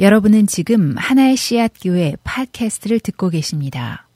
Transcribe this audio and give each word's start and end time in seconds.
여러분은 0.00 0.48
지금 0.48 0.96
하나의 0.96 1.36
씨앗 1.36 1.74
교회 1.80 2.16
팟캐스트를 2.24 2.98
듣고 2.98 3.28
계십니다. 3.28 4.08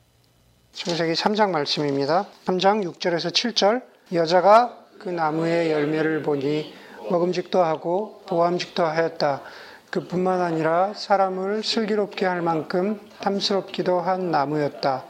창세기 0.72 1.12
3장 1.12 1.50
말씀입니다. 1.50 2.26
3장 2.46 2.82
6절에서 2.84 3.32
7절 3.32 3.82
여자가 4.12 4.76
그 4.98 5.08
나무의 5.08 5.70
열매를 5.70 6.24
보니 6.24 6.74
먹음직도 7.10 7.62
하고 7.62 8.24
보암직도 8.26 8.84
하였다. 8.84 9.42
그뿐만 9.90 10.40
아니라 10.40 10.94
사람을 10.94 11.62
슬기롭게 11.62 12.26
할 12.26 12.42
만큼 12.42 13.00
탐스럽기도 13.20 14.00
한 14.00 14.32
나무였다. 14.32 15.04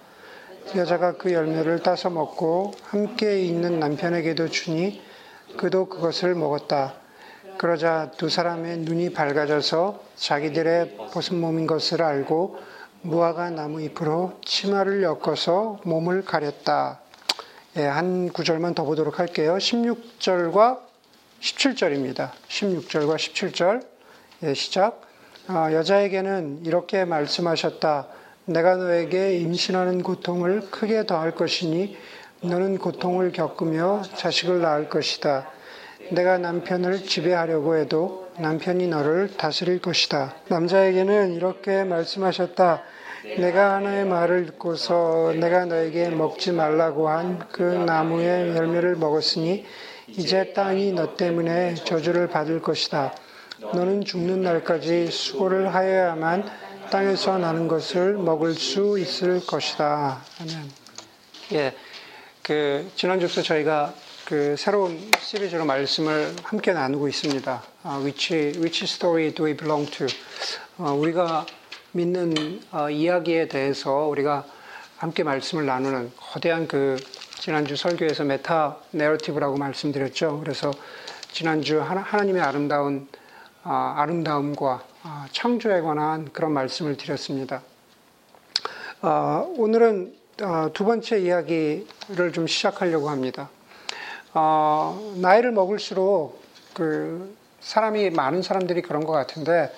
여자가 0.77 1.17
그 1.17 1.33
열매를 1.33 1.83
따서 1.83 2.11
먹고 2.11 2.75
함께 2.83 3.41
있는 3.41 3.81
남편에게도 3.81 4.51
주니 4.51 5.01
그도 5.57 5.89
그것을 5.89 6.35
먹었다. 6.35 7.08
그러자 7.59 8.13
두 8.17 8.29
사람의 8.29 8.79
눈이 8.79 9.13
밝아져서 9.13 10.01
자기들의 10.15 10.97
벗은 11.11 11.41
몸인 11.41 11.67
것을 11.67 12.03
알고 12.03 12.57
무화과 13.03 13.51
나무 13.51 13.83
잎으로 13.83 14.39
치마를 14.45 15.03
엮어서 15.03 15.81
몸을 15.83 16.25
가렸다. 16.25 17.01
예, 17.77 17.83
한 17.83 18.29
구절만 18.29 18.75
더 18.75 18.85
보도록 18.85 19.19
할게요. 19.19 19.57
16절과 19.59 20.79
17절입니다. 21.41 22.31
16절과 22.49 23.17
17절. 23.17 23.85
예, 24.45 24.55
시작. 24.55 25.03
아, 25.49 25.73
여자에게는 25.73 26.65
이렇게 26.65 27.05
말씀하셨다. 27.05 28.07
내가 28.45 28.77
너에게 28.77 29.37
임신하는 29.39 30.05
고통을 30.05 30.71
크게 30.71 31.07
더할 31.07 31.35
것이니 31.35 31.97
너는 32.41 32.79
고통을 32.79 33.33
겪으며 33.33 34.03
자식을 34.15 34.61
낳을 34.61 34.89
것이다. 34.89 35.58
내가 36.11 36.39
남편을 36.39 37.05
지배하려고 37.05 37.77
해도 37.77 38.29
남편이 38.39 38.89
너를 38.89 39.37
다스릴 39.37 39.81
것이다. 39.81 40.35
남자에게는 40.49 41.35
이렇게 41.35 41.85
말씀하셨다. 41.85 42.83
내가 43.39 43.75
하나의 43.75 44.05
말을 44.07 44.47
듣고서 44.47 45.33
내가 45.37 45.65
너에게 45.65 46.09
먹지 46.09 46.53
말라고 46.53 47.09
한 47.09 47.49
그 47.51 47.63
나무의 47.63 48.57
열매를 48.57 48.97
먹었으니 48.97 49.67
이제 50.07 50.53
땅이 50.53 50.93
너 50.93 51.17
때문에 51.17 51.75
저주를 51.75 52.29
받을 52.29 52.63
것이다. 52.63 53.13
너는 53.75 54.05
죽는 54.05 54.43
날까지 54.43 55.11
수고를 55.11 55.75
하여야만 55.75 56.49
땅에서 56.91 57.39
나는 57.39 57.69
것을 57.69 58.15
먹을 58.15 58.55
수 58.55 58.99
있을 58.99 59.45
것이다. 59.45 60.23
아멘. 60.41 60.71
예, 61.53 61.75
그 62.43 62.89
지난주부터 62.95 63.43
저희가 63.43 63.93
그 64.29 64.57
새로운 64.59 65.11
시리즈로 65.21 65.65
말씀을 65.65 66.37
함께 66.43 66.75
나누고 66.75 67.09
있습니다. 67.09 67.63
Uh, 67.87 68.05
which, 68.05 68.35
which 68.59 68.85
story 68.85 69.33
do 69.33 69.47
we 69.47 69.57
belong 69.57 69.91
to? 69.91 70.07
Uh, 70.79 71.01
우리가 71.01 71.47
믿는 71.93 72.61
uh, 72.75 72.95
이야기에 72.95 73.49
대해서 73.49 73.91
우리가 74.07 74.45
함께 74.99 75.23
말씀을 75.23 75.65
나누는 75.65 76.13
거대한 76.15 76.69
그 76.69 76.97
지난주 77.39 77.75
설교에서 77.75 78.25
메타 78.25 78.77
내러티브라고 78.91 79.57
말씀드렸죠. 79.57 80.41
그래서 80.41 80.73
지난주 81.33 81.81
하나, 81.81 82.03
하나님의 82.03 82.43
아름다운 82.43 83.09
아름다움과 83.63 84.85
창조에 85.33 85.81
관한 85.81 86.31
그런 86.35 86.53
말씀을 86.53 86.99
드렸습니다. 86.99 87.63
오늘은 89.57 90.15
두 90.75 90.85
번째 90.85 91.19
이야기를 91.19 92.33
좀 92.35 92.47
시작하려고 92.47 93.09
합니다. 93.09 93.49
어, 94.35 95.15
나이를 95.17 95.53
먹을수록 95.53 96.43
그 96.75 97.35
사람이 97.61 98.11
많은 98.11 98.43
사람들이 98.43 98.83
그런 98.83 99.05
것 99.05 99.13
같은데 99.13 99.73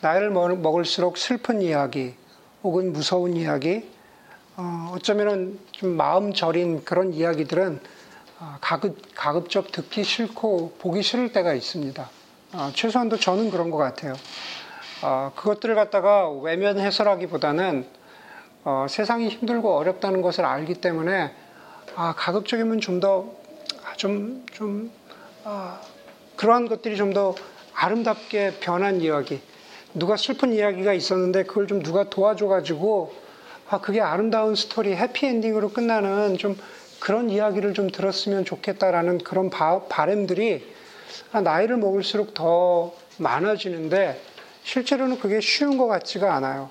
나이를 0.00 0.30
먹을수록 0.30 1.18
슬픈 1.18 1.60
이야기 1.62 2.14
혹은 2.62 2.92
무서운 2.92 3.36
이야기 3.36 3.88
어, 4.56 4.92
어쩌면은 4.94 5.58
좀 5.72 5.96
마음 5.96 6.32
저린 6.32 6.84
그런 6.84 7.12
이야기들은 7.12 7.80
어, 8.40 8.56
가급, 8.60 9.00
가급적 9.14 9.72
듣기 9.72 10.04
싫고 10.04 10.76
보기 10.78 11.02
싫을 11.02 11.32
때가 11.32 11.54
있습니다. 11.54 12.08
어, 12.54 12.70
최소한도 12.74 13.18
저는 13.18 13.50
그런 13.50 13.70
것 13.70 13.78
같아요. 13.78 14.14
어, 15.02 15.32
그것들을 15.34 15.74
갖다가 15.74 16.30
외면 16.30 16.78
해설하기보다는 16.78 17.86
어, 18.64 18.86
세상이 18.88 19.28
힘들고 19.28 19.76
어렵다는 19.76 20.22
것을 20.22 20.44
알기 20.44 20.74
때문에 20.74 21.34
아, 21.96 22.14
가급적이면 22.16 22.80
좀 22.80 23.00
더 23.00 23.37
좀, 23.98 24.46
좀, 24.52 24.90
아, 25.44 25.80
그러한 26.36 26.68
것들이 26.68 26.96
좀 26.96 27.12
더 27.12 27.34
아름답게 27.74 28.54
변한 28.60 29.00
이야기. 29.00 29.40
누가 29.94 30.16
슬픈 30.16 30.52
이야기가 30.52 30.92
있었는데 30.94 31.44
그걸 31.44 31.66
좀 31.66 31.82
누가 31.82 32.08
도와줘가지고, 32.10 33.12
아, 33.68 33.80
그게 33.80 34.00
아름다운 34.00 34.54
스토리, 34.54 34.96
해피엔딩으로 34.96 35.70
끝나는 35.70 36.38
좀 36.38 36.56
그런 37.00 37.30
이야기를 37.30 37.74
좀 37.74 37.90
들었으면 37.90 38.44
좋겠다라는 38.44 39.18
그런 39.18 39.50
바, 39.50 39.82
바램들이 39.88 40.64
아, 41.32 41.40
나이를 41.40 41.76
먹을수록 41.76 42.34
더 42.34 42.94
많아지는데 43.18 44.20
실제로는 44.64 45.18
그게 45.18 45.40
쉬운 45.40 45.76
것 45.78 45.86
같지가 45.86 46.34
않아요. 46.34 46.70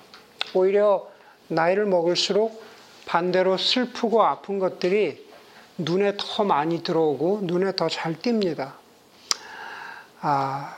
오히려 0.53 1.07
나이를 1.47 1.85
먹을수록 1.85 2.63
반대로 3.05 3.57
슬프고 3.57 4.23
아픈 4.23 4.59
것들이 4.59 5.26
눈에 5.77 6.13
더 6.17 6.43
많이 6.43 6.83
들어오고 6.83 7.41
눈에 7.43 7.75
더 7.75 7.88
잘 7.88 8.15
띕니다. 8.15 8.73
아, 10.21 10.75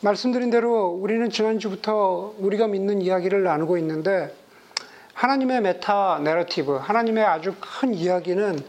말씀드린 0.00 0.50
대로 0.50 0.88
우리는 0.88 1.28
지난주부터 1.30 2.34
우리가 2.38 2.68
믿는 2.68 3.00
이야기를 3.02 3.42
나누고 3.42 3.78
있는데 3.78 4.34
하나님의 5.14 5.62
메타 5.62 6.20
내러티브, 6.22 6.76
하나님의 6.76 7.24
아주 7.24 7.54
큰 7.60 7.94
이야기는 7.94 8.60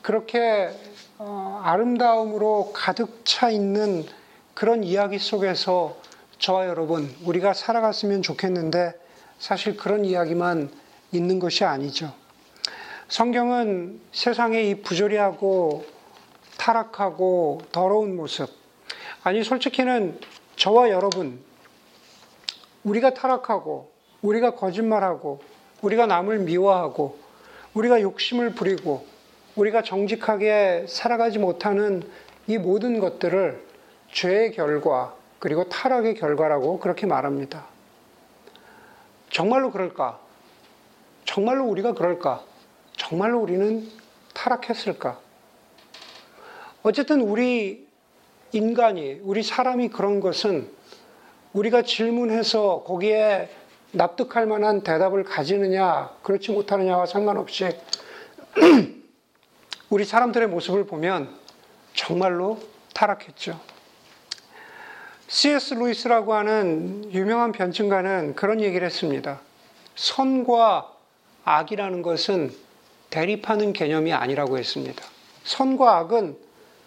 그렇게 0.00 0.70
어, 1.18 1.60
아름다움으로 1.62 2.72
가득 2.72 3.24
차 3.24 3.50
있는 3.50 4.06
그런 4.54 4.82
이야기 4.82 5.18
속에서 5.18 5.96
저와 6.38 6.66
여러분, 6.66 7.14
우리가 7.24 7.52
살아갔으면 7.52 8.22
좋겠는데 8.22 8.98
사실 9.38 9.76
그런 9.76 10.04
이야기만 10.04 10.70
있는 11.12 11.38
것이 11.38 11.64
아니죠. 11.64 12.12
성경은 13.12 14.00
세상의 14.12 14.70
이 14.70 14.74
부조리하고 14.76 15.84
타락하고 16.56 17.60
더러운 17.70 18.16
모습, 18.16 18.48
아니, 19.22 19.44
솔직히는 19.44 20.18
저와 20.56 20.88
여러분, 20.88 21.38
우리가 22.84 23.12
타락하고, 23.12 23.92
우리가 24.22 24.54
거짓말하고, 24.54 25.42
우리가 25.82 26.06
남을 26.06 26.38
미워하고, 26.38 27.18
우리가 27.74 28.00
욕심을 28.00 28.54
부리고, 28.54 29.06
우리가 29.56 29.82
정직하게 29.82 30.86
살아가지 30.88 31.38
못하는 31.38 32.02
이 32.46 32.56
모든 32.56 32.98
것들을 32.98 33.62
죄의 34.10 34.52
결과, 34.52 35.14
그리고 35.38 35.68
타락의 35.68 36.14
결과라고 36.14 36.80
그렇게 36.80 37.04
말합니다. 37.04 37.66
정말로 39.28 39.70
그럴까? 39.70 40.18
정말로 41.26 41.66
우리가 41.66 41.92
그럴까? 41.92 42.50
정말로 43.02 43.40
우리는 43.40 43.88
타락했을까? 44.32 45.18
어쨌든 46.84 47.20
우리 47.20 47.88
인간이, 48.52 49.18
우리 49.22 49.42
사람이 49.42 49.88
그런 49.88 50.20
것은 50.20 50.70
우리가 51.52 51.82
질문해서 51.82 52.84
거기에 52.86 53.50
납득할 53.90 54.46
만한 54.46 54.82
대답을 54.82 55.24
가지느냐, 55.24 56.10
그렇지 56.22 56.52
못하느냐와 56.52 57.06
상관없이 57.06 57.76
우리 59.90 60.04
사람들의 60.04 60.48
모습을 60.48 60.86
보면 60.86 61.28
정말로 61.94 62.60
타락했죠. 62.94 63.60
C.S. 65.26 65.74
루이스라고 65.74 66.34
하는 66.34 67.12
유명한 67.12 67.50
변증가는 67.50 68.36
그런 68.36 68.60
얘기를 68.60 68.86
했습니다. 68.86 69.40
선과 69.96 70.92
악이라는 71.44 72.02
것은 72.02 72.71
대립하는 73.12 73.74
개념이 73.74 74.14
아니라고 74.14 74.56
했습니다. 74.56 75.04
선과 75.44 75.98
악은 75.98 76.38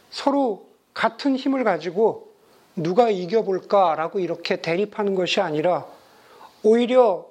서로 0.09 0.65
같은 0.95 1.35
힘을 1.35 1.63
가지고 1.63 2.31
누가 2.75 3.11
이겨볼까라고 3.11 4.19
이렇게 4.19 4.59
대립하는 4.59 5.13
것이 5.13 5.39
아니라 5.39 5.85
오히려 6.63 7.27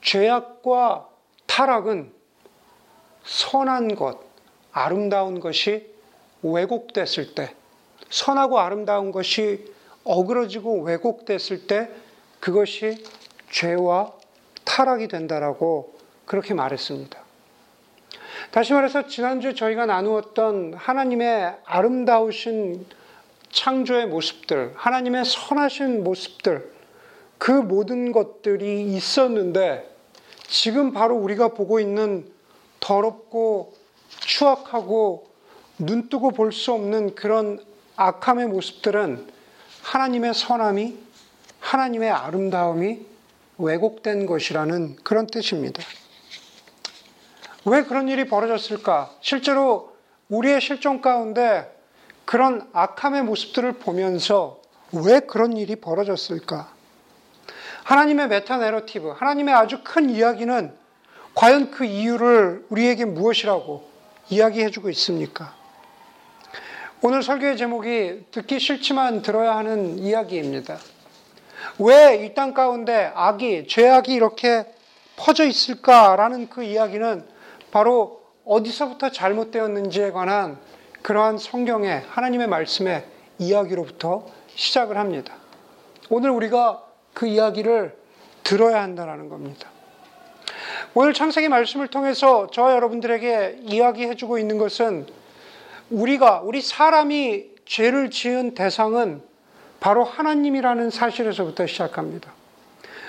죄악과 0.00 1.08
타락은 1.46 2.12
선한 3.24 3.94
것, 3.94 4.18
아름다운 4.72 5.38
것이 5.38 5.86
왜곡됐을 6.42 7.36
때, 7.36 7.54
선하고 8.10 8.58
아름다운 8.58 9.12
것이 9.12 9.72
어그러지고 10.02 10.82
왜곡됐을 10.82 11.68
때 11.68 11.88
그것이 12.40 13.04
죄와 13.52 14.12
타락이 14.64 15.06
된다라고 15.06 15.94
그렇게 16.26 16.52
말했습니다. 16.52 17.21
다시 18.52 18.74
말해서 18.74 19.06
지난주에 19.06 19.54
저희가 19.54 19.86
나누었던 19.86 20.74
하나님의 20.74 21.56
아름다우신 21.64 22.84
창조의 23.50 24.08
모습들, 24.08 24.74
하나님의 24.76 25.24
선하신 25.24 26.04
모습들, 26.04 26.70
그 27.38 27.50
모든 27.50 28.12
것들이 28.12 28.82
있었는데 28.94 29.90
지금 30.48 30.92
바로 30.92 31.16
우리가 31.16 31.48
보고 31.48 31.80
있는 31.80 32.30
더럽고 32.78 33.72
추악하고 34.20 35.30
눈 35.78 36.10
뜨고 36.10 36.30
볼 36.32 36.52
수 36.52 36.72
없는 36.74 37.14
그런 37.14 37.58
악함의 37.96 38.48
모습들은 38.48 39.28
하나님의 39.80 40.34
선함이 40.34 40.98
하나님의 41.58 42.10
아름다움이 42.10 43.00
왜곡된 43.56 44.26
것이라는 44.26 44.96
그런 44.96 45.26
뜻입니다. 45.26 45.82
왜 47.64 47.82
그런 47.84 48.08
일이 48.08 48.26
벌어졌을까? 48.26 49.10
실제로 49.20 49.92
우리의 50.28 50.60
실종 50.60 51.00
가운데 51.00 51.70
그런 52.24 52.68
악함의 52.72 53.22
모습들을 53.24 53.74
보면서 53.74 54.60
왜 54.92 55.20
그런 55.20 55.56
일이 55.56 55.76
벌어졌을까? 55.76 56.72
하나님의 57.84 58.28
메타 58.28 58.58
내러티브, 58.58 59.10
하나님의 59.10 59.54
아주 59.54 59.80
큰 59.84 60.10
이야기는 60.10 60.72
과연 61.34 61.70
그 61.70 61.84
이유를 61.84 62.66
우리에게 62.68 63.04
무엇이라고 63.04 63.88
이야기해주고 64.30 64.90
있습니까? 64.90 65.54
오늘 67.00 67.22
설교의 67.22 67.56
제목이 67.56 68.26
듣기 68.30 68.60
싫지만 68.60 69.22
들어야 69.22 69.56
하는 69.56 69.98
이야기입니다. 69.98 70.78
왜 71.78 72.24
이 72.24 72.34
땅 72.34 72.54
가운데 72.54 73.10
악이, 73.14 73.66
죄악이 73.66 74.12
이렇게 74.12 74.66
퍼져 75.16 75.44
있을까라는 75.44 76.48
그 76.48 76.62
이야기는 76.62 77.31
바로 77.72 78.22
어디서부터 78.44 79.10
잘못되었는지에 79.10 80.12
관한 80.12 80.58
그러한 81.02 81.38
성경의 81.38 82.04
하나님의 82.08 82.46
말씀의 82.46 83.04
이야기로부터 83.38 84.26
시작을 84.54 84.96
합니다. 84.96 85.34
오늘 86.10 86.30
우리가 86.30 86.84
그 87.14 87.26
이야기를 87.26 87.96
들어야 88.44 88.82
한다는 88.82 89.28
겁니다. 89.28 89.68
오늘 90.94 91.14
창세기 91.14 91.48
말씀을 91.48 91.88
통해서 91.88 92.48
저와 92.48 92.74
여러분들에게 92.74 93.60
이야기해 93.62 94.14
주고 94.16 94.38
있는 94.38 94.58
것은 94.58 95.06
우리가, 95.90 96.42
우리 96.42 96.60
사람이 96.60 97.52
죄를 97.64 98.10
지은 98.10 98.54
대상은 98.54 99.22
바로 99.80 100.04
하나님이라는 100.04 100.90
사실에서부터 100.90 101.66
시작합니다. 101.66 102.32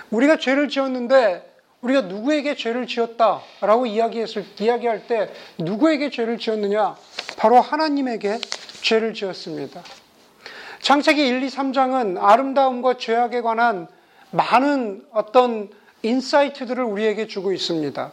우리가 0.09 0.37
죄를 0.37 0.69
지었는데 0.69 1.52
우리가 1.83 2.01
누구에게 2.01 2.55
죄를 2.55 2.87
지었다라고 2.87 3.85
이야기했을, 3.85 4.45
이야기할 4.59 5.07
때 5.07 5.31
누구에게 5.57 6.09
죄를 6.09 6.37
지었느냐? 6.37 6.95
바로 7.37 7.59
하나님에게 7.59 8.39
죄를 8.81 9.13
지었습니다. 9.13 9.81
창세기 10.79 11.25
1, 11.25 11.43
2, 11.43 11.47
3장은 11.47 12.21
아름다움과 12.21 12.97
죄악에 12.97 13.41
관한 13.41 13.87
많은 14.31 15.05
어떤 15.11 15.69
인사이트들을 16.01 16.83
우리에게 16.83 17.27
주고 17.27 17.51
있습니다. 17.53 18.11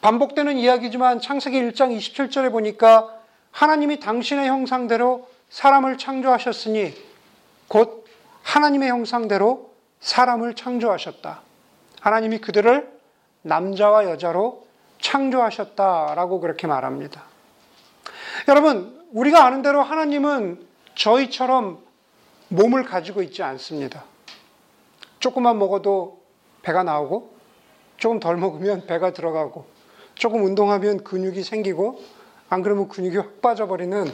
반복되는 0.00 0.56
이야기지만 0.56 1.20
창세기 1.20 1.60
1장 1.60 1.96
27절에 1.96 2.50
보니까 2.50 3.14
하나님이 3.52 4.00
당신의 4.00 4.48
형상대로 4.48 5.28
사람을 5.50 5.98
창조하셨으니 5.98 6.94
곧 7.68 8.06
하나님의 8.42 8.88
형상대로 8.88 9.72
사람을 10.00 10.54
창조하셨다. 10.54 11.42
하나님이 12.00 12.38
그들을 12.38 12.97
남자와 13.42 14.04
여자로 14.04 14.66
창조하셨다라고 15.00 16.40
그렇게 16.40 16.66
말합니다. 16.66 17.22
여러분, 18.48 19.06
우리가 19.12 19.44
아는 19.44 19.62
대로 19.62 19.82
하나님은 19.82 20.66
저희처럼 20.94 21.78
몸을 22.48 22.84
가지고 22.84 23.22
있지 23.22 23.42
않습니다. 23.42 24.04
조금만 25.20 25.58
먹어도 25.58 26.22
배가 26.62 26.82
나오고, 26.82 27.36
조금 27.96 28.20
덜 28.20 28.36
먹으면 28.36 28.86
배가 28.86 29.12
들어가고, 29.12 29.66
조금 30.14 30.44
운동하면 30.44 31.04
근육이 31.04 31.42
생기고, 31.42 32.02
안 32.48 32.62
그러면 32.62 32.88
근육이 32.88 33.16
확 33.16 33.42
빠져버리는 33.42 34.10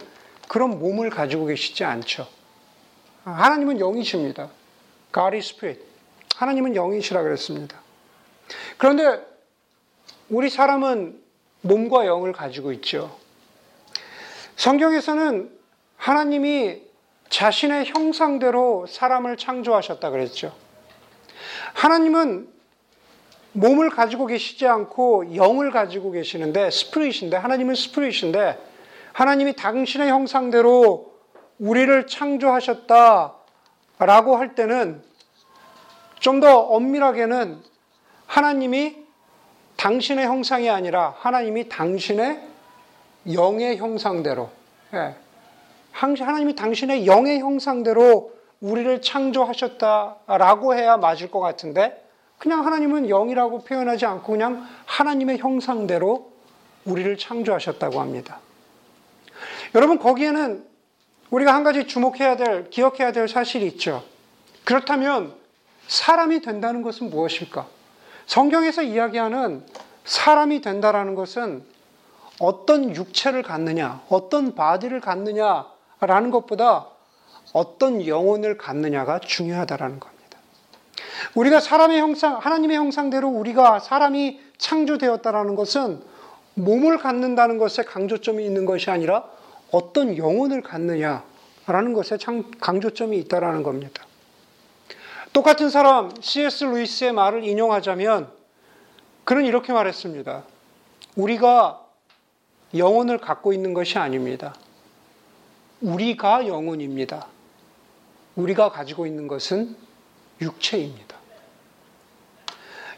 그런 0.49 0.79
몸을 0.79 1.11
가지고 1.11 1.47
계시지 1.47 1.85
않죠. 1.85 2.27
하나님은 3.25 3.79
영이십니다. 3.81 4.51
God 5.13 5.37
is 5.37 5.55
spirit. 5.55 5.85
하나님은 6.37 6.75
영이시라 6.75 7.23
그랬습니다. 7.23 7.84
그런데 8.77 9.25
우리 10.29 10.51
사람은 10.51 11.23
몸과 11.63 12.07
영을 12.07 12.33
가지고 12.33 12.73
있죠. 12.73 13.17
성경에서는 14.57 15.51
하나님이 15.97 16.83
자신의 17.29 17.87
형상대로 17.87 18.87
사람을 18.89 19.37
창조하셨다 19.37 20.11
그랬죠. 20.11 20.55
하나님은 21.75 22.53
몸을 23.53 23.91
가지고 23.91 24.27
계시지 24.27 24.67
않고 24.67 25.37
영을 25.37 25.71
가지고 25.71 26.11
계시는데 26.11 26.71
스프릿인데 26.71 27.37
하나님은 27.37 27.75
스프릿인데 27.75 28.59
하나님이 29.13 29.55
당신의 29.55 30.09
형상대로 30.09 31.15
우리를 31.59 32.07
창조하셨다라고 32.07 33.37
할 34.37 34.55
때는 34.55 35.03
좀 36.21 36.41
더 36.41 36.59
엄밀하게는 36.59 37.63
하나님이 38.27 38.97
당신의 39.77 40.27
형상이 40.27 40.71
아니라 40.71 41.15
하나님이 41.19 41.69
당신의 41.69 42.41
영의 43.33 43.77
형상대로 43.77 44.51
예. 44.93 45.15
하나님이 45.93 46.55
당신의 46.55 47.07
영의 47.07 47.41
형상대로 47.41 48.33
우리를 48.61 49.01
창조하셨다라고 49.03 50.75
해야 50.75 50.97
맞을 50.97 51.31
것 51.31 51.41
같은데 51.41 52.03
그냥 52.39 52.65
하나님은 52.67 53.09
영이라고 53.09 53.65
표현하지 53.65 54.07
않고 54.07 54.33
그냥 54.33 54.67
하나님의 54.87 55.39
형상대로 55.39 56.33
우리를 56.85 57.17
창조하셨다고 57.17 58.01
합니다. 58.01 58.41
여러분 59.75 59.99
거기에는 59.99 60.65
우리가 61.31 61.55
한 61.55 61.65
가지 61.65 61.87
주목해야 61.87 62.37
될, 62.37 62.71
기억해야 62.71 63.13
될 63.13 63.29
사실이 63.29 63.67
있죠. 63.69 64.05
그렇다면 64.65 65.35
사람이 65.87 66.41
된다는 66.41 66.83
것은 66.83 67.11
무엇일까? 67.11 67.67
성경에서 68.27 68.83
이야기하는 68.83 69.65
사람이 70.05 70.61
된다라는 70.61 71.15
것은 71.15 71.65
어떤 72.41 72.95
육체를 72.95 73.43
갖느냐, 73.43 74.03
어떤 74.09 74.55
바디를 74.55 75.01
갖느냐라는 75.01 76.31
것보다 76.31 76.89
어떤 77.53 78.07
영혼을 78.07 78.59
갖느냐가 78.59 79.21
중요하다라는 79.21 80.01
겁니다. 80.01 80.39
우리가 81.35 81.61
사람의 81.61 81.99
형상, 82.01 82.37
하나님의 82.37 82.77
형상대로 82.77 83.29
우리가 83.29 83.79
사람이 83.79 84.41
창조되었다라는 84.59 85.55
것은 85.55 86.03
몸을 86.55 86.99
갖는다는 86.99 87.59
것에 87.59 87.83
강조점이 87.83 88.45
있는 88.45 88.65
것이 88.65 88.91
아니라 88.91 89.25
어떤 89.71 90.17
영혼을 90.17 90.63
갖느냐라는 90.63 91.93
것에 91.95 92.19
강조점이 92.61 93.19
있다라는 93.19 93.63
겁니다. 93.63 94.04
똑같은 95.35 95.69
사람 95.69 96.13
C.S. 96.21 96.63
루이스의 96.63 97.13
말을 97.13 97.43
인용하자면 97.43 98.31
그는 99.25 99.45
이렇게 99.45 99.73
말했습니다. 99.73 100.45
우리가 101.17 101.85
영혼을 102.77 103.19
갖고 103.19 103.53
있는 103.53 103.75
것이 103.75 103.99
아닙니다. 103.99 104.55
우리가 105.81 106.47
영혼입니다. 106.47 107.27
우리가 108.37 108.71
가지고 108.71 109.07
있는 109.07 109.27
것은 109.27 109.77
육체입니다. 110.41 111.17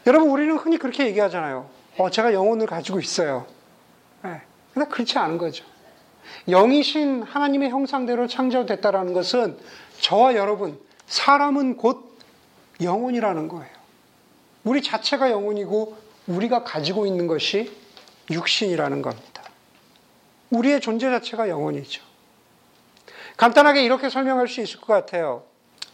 여러분, 0.05 0.29
우리는 0.29 0.55
흔히 0.57 0.77
그렇게 0.77 1.07
얘기하잖아요. 1.07 1.67
어, 1.97 2.09
제가 2.11 2.33
영혼을 2.33 2.67
가지고 2.67 2.99
있어요. 2.99 3.47
네. 4.23 4.41
근데 4.75 4.87
그렇지 4.87 5.17
않은 5.17 5.39
거죠. 5.39 5.65
영이신 6.47 7.23
하나님의 7.23 7.71
형상대로 7.71 8.27
창조됐다라는 8.27 9.13
것은 9.13 9.57
저와 10.01 10.35
여러분, 10.35 10.79
사람은 11.07 11.77
곧 11.77 12.07
영혼이라는 12.81 13.47
거예요. 13.47 13.77
우리 14.63 14.81
자체가 14.81 15.31
영혼이고 15.31 15.97
우리가 16.27 16.63
가지고 16.63 17.05
있는 17.05 17.27
것이 17.27 17.71
육신이라는 18.29 19.01
겁니다. 19.01 19.43
우리의 20.49 20.81
존재 20.81 21.09
자체가 21.09 21.49
영혼이죠. 21.49 22.03
간단하게 23.37 23.83
이렇게 23.83 24.09
설명할 24.09 24.47
수 24.47 24.61
있을 24.61 24.81
것 24.81 24.93
같아요. 24.93 25.43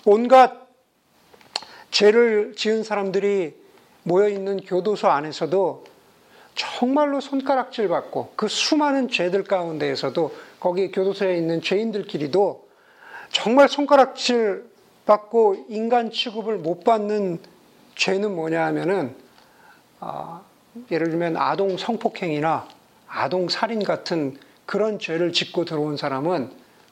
온갖 0.06 0.68
죄를 1.92 2.56
지은 2.56 2.84
사람들이 2.84 3.56
모여 4.04 4.28
있는 4.30 4.58
교도소 4.58 5.08
안에서도 5.08 5.86
정말로 6.56 7.20
손가락질 7.20 7.88
받고 7.88 8.34
그 8.36 8.48
수많은 8.48 9.10
죄들 9.10 9.44
가운데에서도 9.44 10.36
거기 10.60 10.92
교도소에 10.92 11.38
있는 11.38 11.62
죄인들끼리도 11.62 12.68
정말 13.32 13.68
손가락질 13.68 14.73
받고 15.06 15.66
인간 15.70 16.12
취급을 16.12 16.58
못 16.58 16.84
받는 16.84 17.40
죄는 17.96 18.36
뭐냐 18.36 18.66
하면은 18.68 19.16
아, 20.00 20.42
예를 20.92 21.10
들면 21.10 21.38
아동 21.38 21.78
성폭행이나 21.78 22.68
아동 23.08 23.50
살인 23.50 23.84
같은 23.84 24.38
그런 24.66 24.98
죄를 25.00 25.34
짓고 25.34 25.66
들어온 25.66 25.98
사람은 25.98 26.52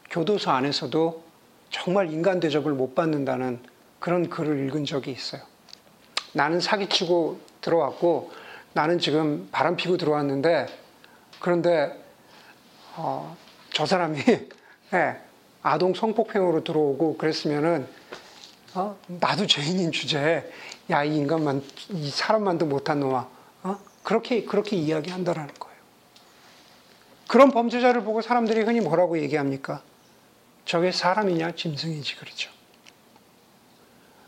교도소 0.10 0.51
안에서도 0.51 1.24
정말 1.70 2.12
인간 2.12 2.39
대접을 2.39 2.74
못 2.74 2.96
받는다는 2.96 3.60
그런 4.00 4.30
글을 4.30 4.68
읽은 4.68 4.86
적이 4.86 5.12
있어요. 5.12 5.41
나는 6.34 6.60
사기치고 6.60 7.39
들어왔고 7.62 8.32
나는 8.74 9.00
지금 9.00 9.48
바람 9.51 9.75
피고 9.75 9.98
들어왔는데 9.98 10.68
그런데 11.39 11.98
어, 12.96 13.36
저 13.74 13.86
사람이 13.86 14.20
네, 14.91 15.18
아동 15.63 15.94
성폭행으로 15.94 16.63
들어오고 16.63 17.18
그랬으면은 17.18 17.88
어? 18.73 18.97
나도 19.07 19.47
죄인인 19.47 19.91
주제에 19.91 20.49
야 20.89 21.03
이 21.03 21.15
인간만 21.15 21.63
이 21.89 22.09
사람만도 22.09 22.65
못한 22.65 22.99
놈아 22.99 23.27
어? 23.63 23.79
그렇게 24.03 24.43
그렇게 24.43 24.75
이야기한다라는 24.75 25.53
거예요. 25.59 25.77
그런 27.27 27.51
범죄자를 27.51 28.03
보고 28.03 28.21
사람들이 28.21 28.61
흔히 28.61 28.81
뭐라고 28.81 29.17
얘기합니까? 29.19 29.81
저게 30.65 30.91
사람이냐 30.91 31.51
짐승이지 31.55 32.17
그렇죠. 32.17 32.51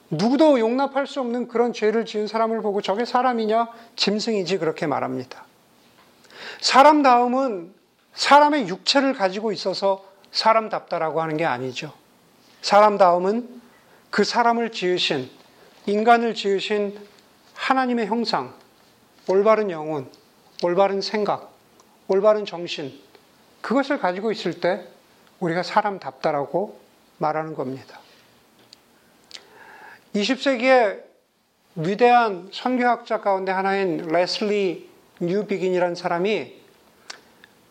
누구도 0.09 0.59
용납할 0.59 1.07
수 1.07 1.19
없는 1.19 1.47
그런 1.47 1.73
죄를 1.73 2.05
지은 2.05 2.27
사람을 2.27 2.61
보고 2.61 2.81
저게 2.81 3.03
사람이냐 3.03 3.67
짐승이지 3.95 4.59
그렇게 4.59 4.87
말합니다. 4.87 5.45
사람다움은 6.61 7.73
사람의 8.13 8.67
육체를 8.67 9.13
가지고 9.13 9.51
있어서 9.51 10.05
사람답다라고 10.31 11.21
하는 11.21 11.35
게 11.35 11.45
아니죠. 11.45 11.93
사람다움은 12.61 13.62
그 14.13 14.23
사람을 14.23 14.71
지으신, 14.71 15.27
인간을 15.87 16.35
지으신 16.35 16.99
하나님의 17.55 18.05
형상, 18.05 18.53
올바른 19.27 19.71
영혼, 19.71 20.07
올바른 20.61 21.01
생각, 21.01 21.51
올바른 22.07 22.45
정신, 22.45 22.93
그것을 23.61 23.97
가지고 23.97 24.31
있을 24.31 24.59
때 24.59 24.85
우리가 25.39 25.63
사람답다라고 25.63 26.79
말하는 27.17 27.55
겁니다. 27.55 28.01
20세기의 30.13 31.01
위대한 31.77 32.49
선교학자 32.53 33.19
가운데 33.19 33.51
하나인 33.51 33.97
레슬리 33.97 34.91
뉴비긴이라는 35.21 35.95
사람이 35.95 36.61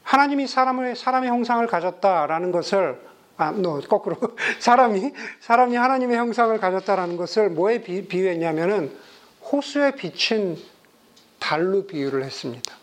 하나님이 0.02 0.48
사람의 0.48 0.96
사람의 0.96 1.30
형상을 1.30 1.64
가졌다라는 1.68 2.50
것을 2.50 3.11
아, 3.42 3.48
no, 3.48 3.80
거꾸로 3.80 4.16
사람이 4.60 5.12
사람이 5.40 5.76
하나님의 5.76 6.16
형상을 6.16 6.56
가졌다라는 6.58 7.16
것을 7.16 7.50
뭐에 7.50 7.82
비, 7.82 8.06
비유했냐면은 8.06 8.96
호수에 9.50 9.92
비친 9.96 10.56
달로 11.38 11.86
비유를 11.86 12.22
했습니다. 12.22 12.74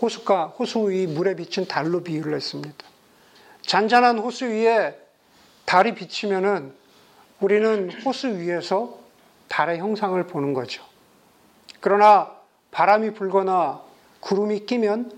호수가 0.00 0.46
호수 0.58 0.88
위 0.88 1.06
물에 1.06 1.36
비친 1.36 1.66
달로 1.68 2.02
비유를 2.02 2.34
했습니다. 2.34 2.76
잔잔한 3.60 4.18
호수 4.18 4.46
위에 4.46 4.98
달이 5.66 5.94
비치면은 5.94 6.72
우리는 7.40 7.90
호수 8.04 8.28
위에서 8.28 8.98
달의 9.48 9.78
형상을 9.78 10.20
보는 10.26 10.54
거죠. 10.54 10.82
그러나 11.80 12.32
바람이 12.70 13.12
불거나 13.12 13.82
구름이 14.20 14.66
끼면 14.66 15.12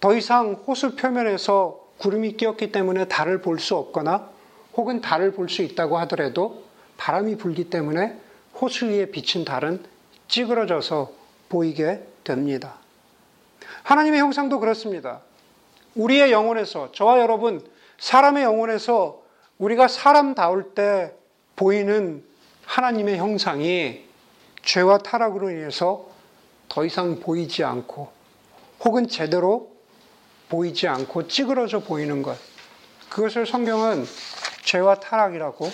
더 0.00 0.14
이상 0.14 0.52
호수 0.66 0.96
표면에서 0.96 1.81
구름이 2.02 2.36
끼었기 2.36 2.72
때문에 2.72 3.06
달을 3.06 3.40
볼 3.40 3.58
수 3.60 3.76
없거나 3.76 4.28
혹은 4.76 5.00
달을 5.00 5.32
볼 5.32 5.48
수 5.48 5.62
있다고 5.62 5.98
하더라도 5.98 6.64
바람이 6.96 7.36
불기 7.36 7.70
때문에 7.70 8.18
호수 8.60 8.86
위에 8.86 9.06
비친 9.06 9.44
달은 9.44 9.84
찌그러져서 10.28 11.12
보이게 11.48 12.04
됩니다. 12.24 12.74
하나님의 13.84 14.20
형상도 14.20 14.58
그렇습니다. 14.58 15.20
우리의 15.94 16.32
영혼에서, 16.32 16.90
저와 16.92 17.20
여러분, 17.20 17.64
사람의 17.98 18.42
영혼에서 18.42 19.22
우리가 19.58 19.86
사람다울 19.88 20.74
때 20.74 21.12
보이는 21.54 22.24
하나님의 22.64 23.18
형상이 23.18 24.04
죄와 24.64 24.98
타락으로 24.98 25.50
인해서 25.50 26.08
더 26.68 26.84
이상 26.84 27.20
보이지 27.20 27.62
않고 27.62 28.10
혹은 28.84 29.08
제대로 29.08 29.70
보이지 30.52 30.86
않고 30.86 31.28
찌그러져 31.28 31.80
보이는 31.80 32.20
것. 32.22 32.36
그것을 33.08 33.46
성경은 33.46 34.04
죄와 34.64 34.96
타락이라고 34.96 35.70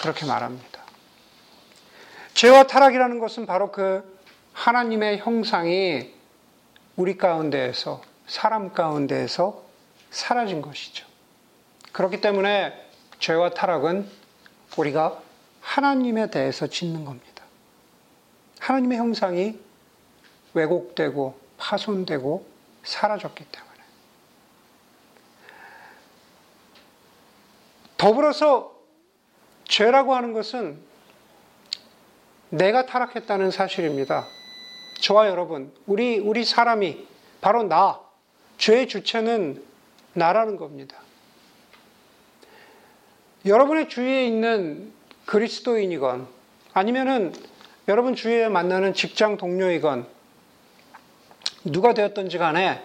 그렇게 0.00 0.24
말합니다. 0.24 0.80
죄와 2.32 2.66
타락이라는 2.66 3.18
것은 3.18 3.44
바로 3.44 3.70
그 3.70 4.18
하나님의 4.54 5.18
형상이 5.18 6.14
우리 6.96 7.18
가운데에서, 7.18 8.00
사람 8.26 8.72
가운데에서 8.72 9.62
사라진 10.10 10.62
것이죠. 10.62 11.06
그렇기 11.92 12.22
때문에 12.22 12.72
죄와 13.18 13.50
타락은 13.50 14.08
우리가 14.78 15.20
하나님에 15.60 16.30
대해서 16.30 16.66
짓는 16.66 17.04
겁니다. 17.04 17.44
하나님의 18.60 18.96
형상이 18.96 19.58
왜곡되고 20.54 21.38
파손되고 21.58 22.46
사라졌기 22.82 23.44
때문에. 23.44 23.65
더불어서 27.96 28.74
죄라고 29.64 30.14
하는 30.14 30.32
것은 30.32 30.78
내가 32.50 32.86
타락했다는 32.86 33.50
사실입니다. 33.50 34.26
저와 35.00 35.28
여러분, 35.28 35.72
우리, 35.86 36.18
우리 36.18 36.44
사람이, 36.44 37.06
바로 37.40 37.64
나, 37.64 38.00
죄의 38.58 38.88
주체는 38.88 39.62
나라는 40.14 40.56
겁니다. 40.56 40.96
여러분의 43.44 43.88
주위에 43.88 44.26
있는 44.26 44.92
그리스도인이건, 45.26 46.26
아니면은 46.72 47.32
여러분 47.88 48.14
주위에 48.14 48.48
만나는 48.48 48.94
직장 48.94 49.36
동료이건, 49.36 50.06
누가 51.64 51.94
되었던지 51.94 52.38
간에 52.38 52.82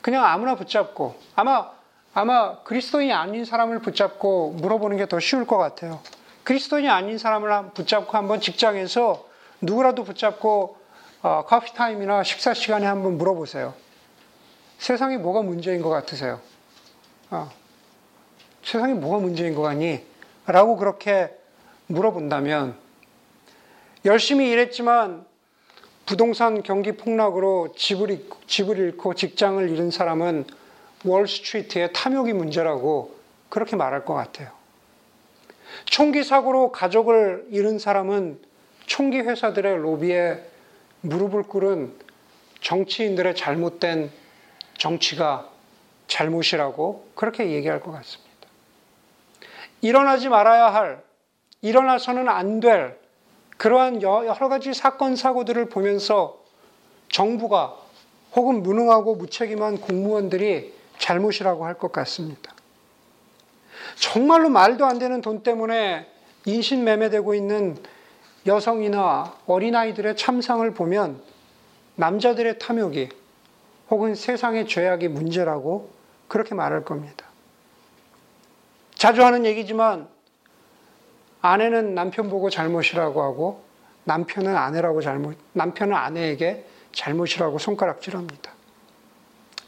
그냥 0.00 0.24
아무나 0.24 0.54
붙잡고, 0.54 1.14
아마 1.34 1.73
아마 2.14 2.58
그리스도인이 2.62 3.12
아닌 3.12 3.44
사람을 3.44 3.80
붙잡고 3.80 4.52
물어보는 4.52 4.96
게 4.96 5.06
더 5.06 5.18
쉬울 5.18 5.46
것 5.46 5.58
같아요. 5.58 6.00
그리스도인이 6.44 6.88
아닌 6.88 7.18
사람을 7.18 7.70
붙잡고 7.74 8.16
한번 8.16 8.40
직장에서 8.40 9.26
누구라도 9.60 10.04
붙잡고 10.04 10.76
어, 11.22 11.44
커피 11.46 11.74
타임이나 11.74 12.22
식사 12.22 12.54
시간에 12.54 12.86
한번 12.86 13.18
물어보세요. 13.18 13.74
세상에 14.78 15.16
뭐가 15.16 15.42
문제인 15.42 15.82
것 15.82 15.88
같으세요? 15.88 16.40
어, 17.30 17.50
세상에 18.62 18.94
뭐가 18.94 19.18
문제인 19.18 19.54
것 19.54 19.62
같니? 19.62 20.04
라고 20.46 20.76
그렇게 20.76 21.30
물어본다면 21.86 22.76
열심히 24.04 24.50
일했지만 24.50 25.24
부동산 26.06 26.62
경기 26.62 26.92
폭락으로 26.92 27.72
집을 27.76 28.78
잃고 28.78 29.14
직장을 29.14 29.68
잃은 29.70 29.90
사람은 29.90 30.44
월스트리트의 31.04 31.92
탐욕이 31.92 32.32
문제라고 32.32 33.14
그렇게 33.48 33.76
말할 33.76 34.04
것 34.04 34.14
같아요. 34.14 34.50
총기 35.84 36.22
사고로 36.22 36.72
가족을 36.72 37.46
잃은 37.50 37.78
사람은 37.78 38.40
총기 38.86 39.18
회사들의 39.18 39.78
로비에 39.78 40.42
무릎을 41.02 41.44
꿇은 41.44 41.94
정치인들의 42.60 43.34
잘못된 43.36 44.10
정치가 44.78 45.48
잘못이라고 46.06 47.08
그렇게 47.14 47.50
얘기할 47.50 47.80
것 47.80 47.92
같습니다. 47.92 48.30
일어나지 49.80 50.28
말아야 50.28 50.72
할, 50.72 51.02
일어나서는 51.60 52.28
안 52.28 52.60
될 52.60 52.98
그러한 53.56 54.02
여러 54.02 54.48
가지 54.48 54.74
사건, 54.74 55.16
사고들을 55.16 55.68
보면서 55.68 56.42
정부가 57.10 57.76
혹은 58.34 58.62
무능하고 58.62 59.14
무책임한 59.14 59.80
공무원들이 59.80 60.72
잘못이라고 61.04 61.66
할 61.66 61.74
것 61.74 61.92
같습니다. 61.92 62.54
정말로 63.96 64.48
말도 64.48 64.86
안 64.86 64.98
되는 64.98 65.20
돈 65.20 65.42
때문에 65.42 66.10
인신매매되고 66.46 67.34
있는 67.34 67.76
여성이나 68.46 69.36
어린아이들의 69.46 70.16
참상을 70.16 70.68
보면 70.72 71.20
남자들의 71.96 72.58
탐욕이 72.58 73.10
혹은 73.90 74.14
세상의 74.14 74.66
죄악이 74.66 75.08
문제라고 75.08 75.90
그렇게 76.28 76.54
말할 76.54 76.84
겁니다. 76.84 77.26
자주 78.94 79.22
하는 79.22 79.44
얘기지만 79.44 80.08
아내는 81.42 81.94
남편 81.94 82.30
보고 82.30 82.48
잘못이라고 82.48 83.22
하고 83.22 83.62
남편은 84.04 84.56
아내라고 84.56 85.02
잘못, 85.02 85.36
남편은 85.52 85.94
아내에게 85.94 86.64
잘못이라고 86.92 87.58
손가락질합니다. 87.58 88.53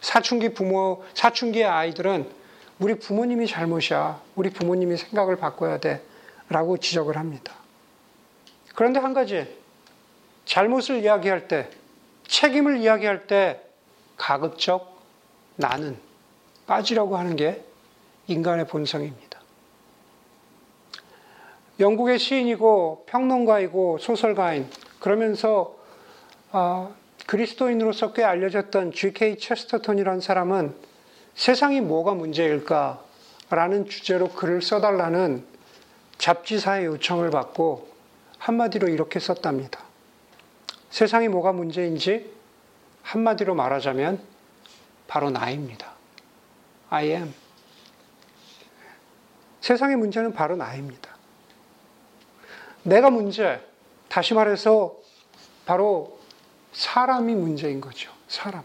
사춘기 0.06 0.50
부모, 0.50 1.02
사춘기의 1.14 1.64
아이들은 1.64 2.30
우리 2.78 2.94
부모님이 2.96 3.48
잘못이야. 3.48 4.20
우리 4.36 4.50
부모님이 4.50 4.96
생각을 4.98 5.34
바꿔야 5.34 5.78
돼. 5.78 6.00
라고 6.48 6.76
지적을 6.76 7.16
합니다. 7.16 7.54
그런데 8.76 9.00
한 9.00 9.14
가지, 9.14 9.52
잘못을 10.44 11.02
이야기할 11.02 11.48
때, 11.48 11.68
책임을 12.28 12.76
이야기할 12.76 13.26
때, 13.26 13.60
가급적 14.16 14.96
나는 15.56 15.98
빠지려고 16.68 17.16
하는 17.16 17.34
게 17.34 17.64
인간의 18.28 18.68
본성입니다. 18.68 19.40
영국의 21.80 22.20
시인이고 22.20 23.06
평론가이고 23.08 23.98
소설가인 23.98 24.70
그러면서 25.00 25.74
어, 26.52 26.94
그리스도인으로서 27.26 28.12
꽤 28.12 28.22
알려졌던 28.22 28.92
G.K. 28.92 29.38
체스터턴이라는 29.38 30.20
사람은 30.20 30.74
세상이 31.34 31.80
뭐가 31.80 32.14
문제일까라는 32.14 33.88
주제로 33.88 34.28
글을 34.28 34.62
써달라는 34.62 35.44
잡지사의 36.18 36.86
요청을 36.86 37.30
받고 37.30 37.88
한마디로 38.38 38.88
이렇게 38.88 39.18
썼답니다. 39.18 39.80
세상이 40.90 41.28
뭐가 41.28 41.52
문제인지 41.52 42.32
한마디로 43.02 43.54
말하자면 43.54 44.20
바로 45.08 45.30
나입니다. 45.30 45.92
I 46.90 47.10
am. 47.10 47.34
세상의 49.60 49.96
문제는 49.96 50.32
바로 50.32 50.56
나입니다. 50.56 51.16
내가 52.84 53.10
문제, 53.10 53.60
다시 54.08 54.32
말해서 54.32 54.96
바로 55.66 56.15
사람이 56.76 57.34
문제인 57.34 57.80
거죠. 57.80 58.12
사람. 58.28 58.62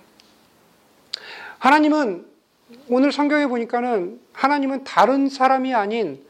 하나님은 1.60 2.26
오늘 2.90 3.12
성경에 3.14 3.48
보니까는 3.48 4.20
하나님은 4.34 4.84
다른 4.84 5.30
사람이 5.30 5.74
아닌 5.74 6.22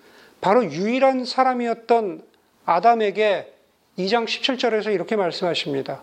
바로 0.41 0.63
유일한 0.63 1.25
사람이었던 1.25 2.23
아담에게 2.65 3.51
2장 3.97 4.25
17절에서 4.25 4.93
이렇게 4.93 5.15
말씀하십니다. 5.15 6.01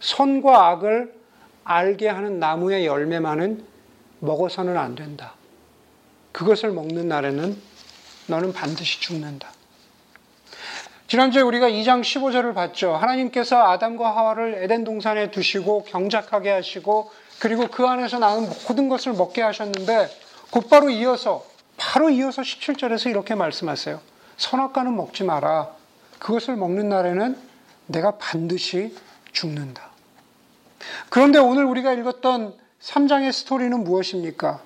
선과 0.00 0.68
악을 0.68 1.14
알게 1.64 2.08
하는 2.08 2.38
나무의 2.38 2.86
열매만은 2.86 3.64
먹어서는 4.20 4.78
안 4.78 4.94
된다. 4.94 5.34
그것을 6.32 6.70
먹는 6.72 7.08
날에는 7.08 7.60
너는 8.28 8.52
반드시 8.54 9.00
죽는다. 9.00 9.50
지난주에 11.12 11.42
우리가 11.42 11.68
2장 11.68 12.00
15절을 12.00 12.54
봤죠. 12.54 12.94
하나님께서 12.94 13.70
아담과 13.70 14.16
하와를 14.16 14.62
에덴 14.62 14.82
동산에 14.82 15.30
두시고 15.30 15.84
경작하게 15.84 16.48
하시고 16.48 17.10
그리고 17.38 17.66
그 17.66 17.86
안에서 17.86 18.18
나온 18.18 18.48
모든 18.66 18.88
것을 18.88 19.12
먹게 19.12 19.42
하셨는데 19.42 20.08
곧바로 20.50 20.88
이어서 20.88 21.44
바로 21.76 22.08
이어서 22.08 22.40
17절에서 22.40 23.10
이렇게 23.10 23.34
말씀하세요. 23.34 24.00
선악과는 24.38 24.96
먹지 24.96 25.24
마라. 25.24 25.68
그것을 26.18 26.56
먹는 26.56 26.88
날에는 26.88 27.36
내가 27.88 28.12
반드시 28.12 28.96
죽는다. 29.32 29.90
그런데 31.10 31.38
오늘 31.38 31.66
우리가 31.66 31.92
읽었던 31.92 32.56
3장의 32.80 33.32
스토리는 33.32 33.84
무엇입니까? 33.84 34.62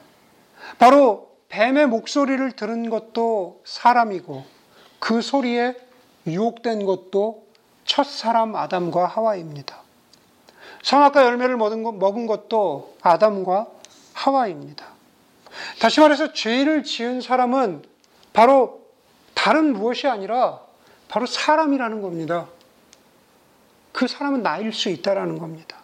바로 0.78 1.28
뱀의 1.48 1.88
목소리를 1.88 2.52
들은 2.52 2.88
것도 2.88 3.62
사람이고 3.64 4.44
그 5.00 5.20
소리에 5.22 5.85
유혹된 6.26 6.84
것도 6.84 7.46
첫 7.84 8.04
사람 8.04 8.56
아담과 8.56 9.06
하와입니다. 9.06 9.76
선악과 10.82 11.24
열매를 11.24 11.56
먹은 11.56 12.26
것도 12.26 12.96
아담과 13.00 13.66
하와입니다. 14.12 14.86
다시 15.80 16.00
말해서 16.00 16.32
죄를 16.32 16.82
지은 16.82 17.20
사람은 17.20 17.82
바로 18.32 18.82
다른 19.34 19.72
무엇이 19.72 20.06
아니라 20.06 20.60
바로 21.08 21.26
사람이라는 21.26 22.02
겁니다. 22.02 22.48
그 23.92 24.06
사람은 24.06 24.42
나일 24.42 24.72
수 24.72 24.90
있다라는 24.90 25.38
겁니다. 25.38 25.78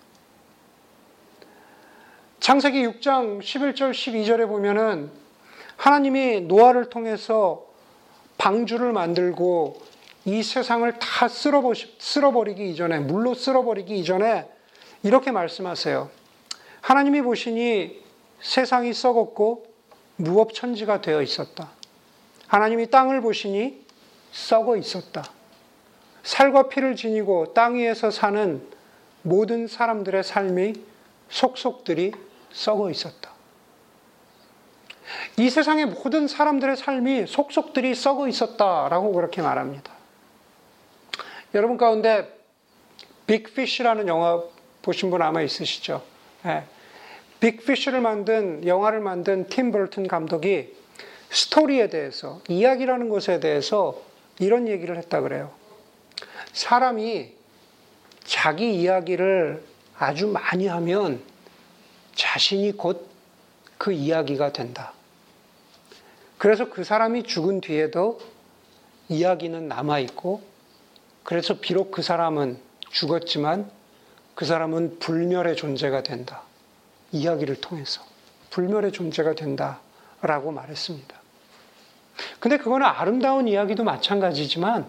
창세기 2.40 2.86
6장 2.86 3.40
11절 3.40 3.92
12절에 3.92 4.48
보면은 4.48 5.10
하나님이 5.76 6.42
노아를 6.42 6.90
통해서 6.90 7.64
방주를 8.38 8.92
만들고 8.92 9.80
이 10.24 10.42
세상을 10.42 10.98
다 10.98 11.28
쓸어버리기 11.28 12.70
이전에, 12.70 13.00
물로 13.00 13.34
쓸어버리기 13.34 13.98
이전에 13.98 14.48
이렇게 15.02 15.32
말씀하세요. 15.32 16.10
하나님이 16.80 17.22
보시니 17.22 18.02
세상이 18.40 18.92
썩었고 18.92 19.66
무업천지가 20.16 21.00
되어 21.00 21.22
있었다. 21.22 21.70
하나님이 22.46 22.90
땅을 22.90 23.20
보시니 23.20 23.84
썩어 24.30 24.76
있었다. 24.76 25.24
살과 26.22 26.68
피를 26.68 26.94
지니고 26.94 27.52
땅 27.54 27.76
위에서 27.76 28.10
사는 28.10 28.66
모든 29.22 29.66
사람들의 29.66 30.22
삶이 30.22 30.74
속속들이 31.28 32.12
썩어 32.52 32.90
있었다. 32.90 33.32
이 35.36 35.50
세상의 35.50 35.86
모든 35.86 36.28
사람들의 36.28 36.76
삶이 36.76 37.26
속속들이 37.26 37.94
썩어 37.94 38.28
있었다라고 38.28 39.12
그렇게 39.12 39.42
말합니다. 39.42 40.01
여러분 41.54 41.76
가운데 41.76 42.28
빅피쉬라는 43.26 44.08
영화 44.08 44.42
보신 44.82 45.10
분 45.10 45.22
아마 45.22 45.42
있으시죠? 45.42 46.02
네. 46.44 46.64
빅피쉬를 47.40 48.00
만든 48.00 48.66
영화를 48.66 49.00
만든 49.00 49.48
팀 49.48 49.72
벌튼 49.72 50.06
감독이 50.06 50.74
스토리에 51.30 51.88
대해서 51.88 52.40
이야기라는 52.48 53.08
것에 53.08 53.40
대해서 53.40 54.00
이런 54.38 54.68
얘기를 54.68 54.96
했다 54.96 55.20
그래요. 55.20 55.52
사람이 56.52 57.32
자기 58.24 58.74
이야기를 58.74 59.62
아주 59.98 60.26
많이 60.26 60.66
하면 60.66 61.22
자신이 62.14 62.72
곧 62.72 63.12
그 63.82 63.90
이야기가 63.90 64.52
된다. 64.52 64.92
그래서 66.38 66.70
그 66.70 66.84
사람이 66.84 67.24
죽은 67.24 67.60
뒤에도 67.60 68.20
이야기는 69.08 69.66
남아있고 69.66 70.40
그래서 71.24 71.58
비록 71.60 71.90
그 71.90 72.02
사람은 72.02 72.58
죽었지만 72.90 73.70
그 74.34 74.44
사람은 74.44 74.98
불멸의 74.98 75.56
존재가 75.56 76.02
된다. 76.02 76.42
이야기를 77.12 77.60
통해서. 77.60 78.02
불멸의 78.50 78.92
존재가 78.92 79.34
된다 79.34 79.80
라고 80.20 80.52
말했습니다. 80.52 81.22
근데 82.40 82.58
그거는 82.58 82.86
아름다운 82.86 83.48
이야기도 83.48 83.84
마찬가지지만 83.84 84.86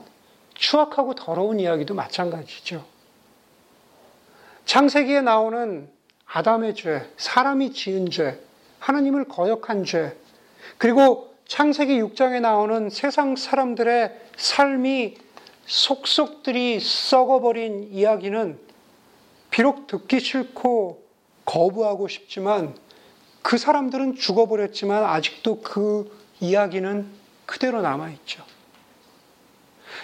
추악하고 0.55 1.15
더러운 1.15 1.59
이야기도 1.59 1.93
마찬가지죠. 1.93 2.85
창세기에 4.65 5.21
나오는 5.21 5.89
아담의 6.25 6.75
죄, 6.75 7.09
사람이 7.17 7.73
지은 7.73 8.09
죄, 8.09 8.39
하나님을 8.79 9.25
거역한 9.25 9.85
죄, 9.85 10.17
그리고 10.77 11.33
창세기 11.47 12.01
6장에 12.01 12.41
나오는 12.41 12.89
세상 12.89 13.35
사람들의 13.35 14.19
삶이 14.37 15.17
속속들이 15.65 16.79
썩어버린 16.79 17.89
이야기는 17.91 18.59
비록 19.49 19.87
듣기 19.87 20.19
싫고 20.19 21.03
거부하고 21.45 22.07
싶지만 22.07 22.75
그 23.41 23.57
사람들은 23.57 24.15
죽어버렸지만 24.15 25.03
아직도 25.03 25.61
그 25.61 26.11
이야기는 26.39 27.05
그대로 27.45 27.81
남아있죠. 27.81 28.43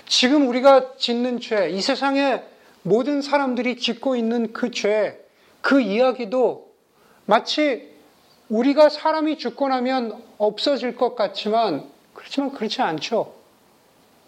지금 0.07 0.47
우리가 0.47 0.97
짓는 0.97 1.39
죄, 1.39 1.69
이 1.69 1.81
세상에 1.81 2.43
모든 2.83 3.21
사람들이 3.21 3.77
짓고 3.77 4.15
있는 4.15 4.53
그 4.53 4.71
죄, 4.71 5.19
그 5.61 5.81
이야기도 5.81 6.71
마치 7.25 7.89
우리가 8.49 8.89
사람이 8.89 9.37
죽고 9.37 9.67
나면 9.67 10.21
없어질 10.37 10.95
것 10.95 11.15
같지만, 11.15 11.89
그렇지만 12.13 12.51
그렇지 12.51 12.81
않죠. 12.81 13.33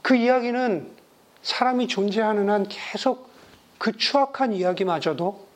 그 0.01 0.15
이야기는 0.15 1.00
사람이 1.43 1.87
존재하는 1.87 2.49
한 2.49 2.67
계속 2.67 3.29
그 3.77 3.97
추악한 3.97 4.53
이야기마저도 4.53 5.47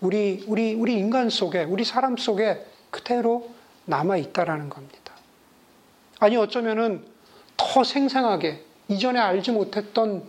우리, 0.00 0.44
우리, 0.46 0.74
우리 0.74 0.94
인간 0.94 1.30
속에, 1.30 1.64
우리 1.64 1.84
사람 1.84 2.16
속에 2.16 2.64
그대로 2.90 3.50
남아 3.86 4.16
있다라는 4.16 4.70
겁니다. 4.70 5.14
아니, 6.20 6.36
어쩌면은 6.36 7.04
더 7.56 7.84
생생하게 7.84 8.62
이전에 8.88 9.18
알지 9.18 9.52
못했던, 9.52 10.24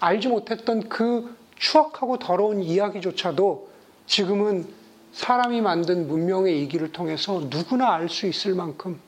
알지 0.00 0.28
못했던 0.28 0.88
그 0.88 1.36
추악하고 1.56 2.18
더러운 2.18 2.62
이야기조차도 2.62 3.70
지금은 4.06 4.66
사람이 5.12 5.60
만든 5.60 6.06
문명의 6.08 6.62
이기를 6.62 6.92
통해서 6.92 7.40
누구나 7.48 7.94
알 7.94 8.08
수 8.08 8.26
있을 8.26 8.54
만큼 8.54 9.00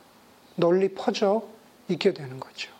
널리 0.56 0.94
퍼져 0.94 1.42
있게 1.88 2.14
되는 2.14 2.40
거죠. 2.40 2.77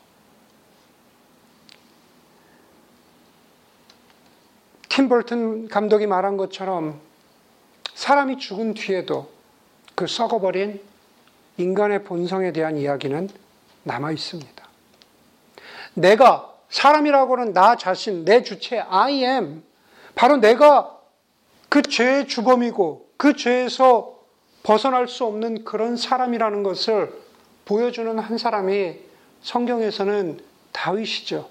팀벌튼 4.98 5.68
감독이 5.68 6.08
말한 6.08 6.37
것처럼 6.37 7.00
사람이 7.94 8.38
죽은 8.38 8.74
뒤에도 8.74 9.30
그 9.94 10.08
썩어버린 10.08 10.80
인간의 11.56 12.02
본성에 12.02 12.52
대한 12.52 12.76
이야기는 12.76 13.28
남아 13.84 14.11
있습니다. 14.11 14.68
내가 15.94 16.52
사람이라고는 16.70 17.52
나 17.52 17.76
자신, 17.76 18.24
내 18.24 18.42
주체, 18.42 18.80
I 18.80 19.22
am. 19.22 19.62
바로 20.16 20.38
내가 20.38 20.98
그 21.68 21.80
죄의 21.82 22.26
주범이고 22.26 23.11
그 23.16 23.37
죄에서 23.37 24.18
벗어날 24.64 25.06
수 25.06 25.24
없는 25.26 25.62
그런 25.62 25.96
사람이라는 25.96 26.64
것을 26.64 27.14
보여주는 27.66 28.18
한 28.18 28.37
사람이 28.37 28.96
성경에서는 29.42 30.40
다윗이죠. 30.72 31.48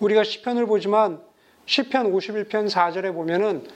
우리가 0.00 0.24
시편을 0.24 0.66
보지만 0.66 1.24
시편 1.66 2.12
51편 2.12 2.70
4절에 2.70 3.12
보면은 3.12 3.66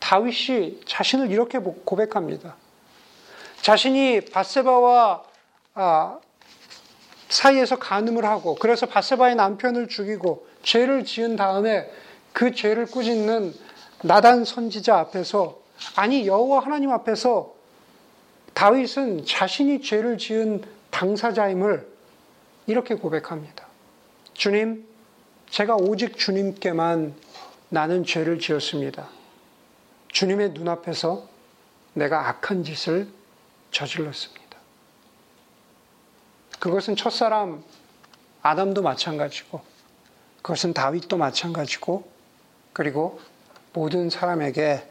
다윗이 0.00 0.80
자신을 0.86 1.30
이렇게 1.30 1.58
고백합니다. 1.58 2.56
자신이 3.62 4.20
바세바와 4.32 5.24
아, 5.74 6.18
사이에서 7.28 7.78
간음을 7.78 8.24
하고 8.24 8.54
그래서 8.54 8.86
바세바의 8.86 9.36
남편을 9.36 9.88
죽이고 9.88 10.46
죄를 10.62 11.04
지은 11.04 11.36
다음에 11.36 11.90
그 12.32 12.54
죄를 12.54 12.86
꾸짖는 12.86 13.54
나단 14.02 14.44
선지자 14.44 14.96
앞에서 14.98 15.58
아니 15.96 16.26
여호와 16.26 16.60
하나님 16.60 16.90
앞에서 16.90 17.54
다윗은 18.54 19.24
자신이 19.24 19.82
죄를 19.82 20.18
지은 20.18 20.62
당사자임을 20.90 21.86
이렇게 22.66 22.94
고백합니다. 22.94 23.66
주님, 24.34 24.86
제가 25.50 25.76
오직 25.76 26.18
주님께만 26.18 27.14
나는 27.70 28.04
죄를 28.04 28.38
지었습니다. 28.38 29.08
주님의 30.08 30.50
눈앞에서 30.50 31.28
내가 31.92 32.28
악한 32.28 32.64
짓을 32.64 33.08
저질렀습니다. 33.70 34.58
그것은 36.58 36.96
첫사람 36.96 37.62
아담도 38.42 38.82
마찬가지고, 38.82 39.60
그것은 40.42 40.72
다윗도 40.72 41.16
마찬가지고, 41.16 42.08
그리고 42.72 43.20
모든 43.72 44.08
사람에게 44.08 44.88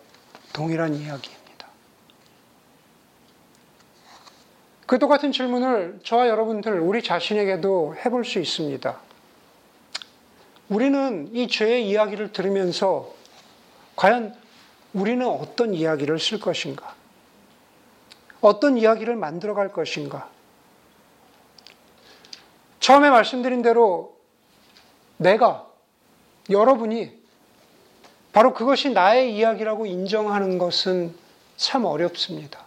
동일한 0.53 0.93
이야기입니다. 0.93 1.67
그 4.85 4.99
똑같은 4.99 5.31
질문을 5.31 5.99
저와 6.03 6.27
여러분들, 6.27 6.79
우리 6.79 7.01
자신에게도 7.03 7.95
해볼 8.05 8.23
수 8.23 8.39
있습니다. 8.39 9.06
우리는 10.69 11.29
이 11.33 11.47
죄의 11.47 11.87
이야기를 11.87 12.33
들으면서 12.33 13.13
과연 13.95 14.35
우리는 14.93 15.25
어떤 15.25 15.73
이야기를 15.73 16.19
쓸 16.19 16.39
것인가? 16.39 16.95
어떤 18.41 18.77
이야기를 18.77 19.15
만들어 19.15 19.53
갈 19.53 19.71
것인가? 19.71 20.29
처음에 22.79 23.09
말씀드린 23.09 23.61
대로 23.61 24.17
내가, 25.17 25.67
여러분이 26.49 27.17
바로 28.31 28.53
그것이 28.53 28.91
나의 28.91 29.35
이야기라고 29.35 29.85
인정하는 29.85 30.57
것은 30.57 31.15
참 31.55 31.85
어렵습니다. 31.85 32.65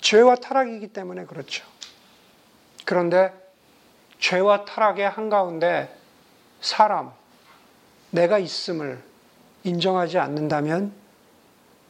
죄와 0.00 0.36
타락이기 0.36 0.88
때문에 0.88 1.26
그렇죠. 1.26 1.64
그런데 2.84 3.32
죄와 4.18 4.64
타락의 4.64 5.08
한가운데 5.08 6.01
사람, 6.62 7.12
내가 8.10 8.38
있음을 8.38 9.02
인정하지 9.64 10.18
않는다면 10.18 10.92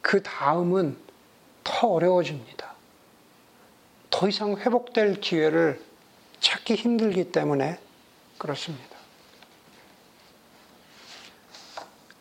그 0.01 0.21
다음은 0.21 0.97
더 1.63 1.87
어려워집니다. 1.87 2.73
더 4.09 4.27
이상 4.27 4.57
회복될 4.57 5.21
기회를 5.21 5.81
찾기 6.39 6.75
힘들기 6.75 7.31
때문에 7.31 7.79
그렇습니다. 8.37 8.93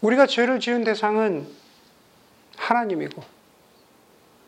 우리가 0.00 0.26
죄를 0.26 0.60
지은 0.60 0.84
대상은 0.84 1.48
하나님이고, 2.56 3.22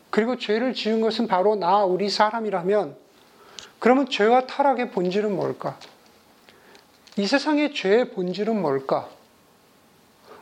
그리고 0.09 0.37
죄를 0.37 0.73
지은 0.73 1.01
것은 1.01 1.27
바로 1.27 1.55
나, 1.55 1.83
우리 1.83 2.09
사람이라면, 2.09 2.97
그러면 3.79 4.09
죄와 4.09 4.47
타락의 4.47 4.91
본질은 4.91 5.35
뭘까? 5.35 5.77
이 7.17 7.27
세상의 7.27 7.73
죄의 7.73 8.11
본질은 8.11 8.61
뭘까? 8.61 9.09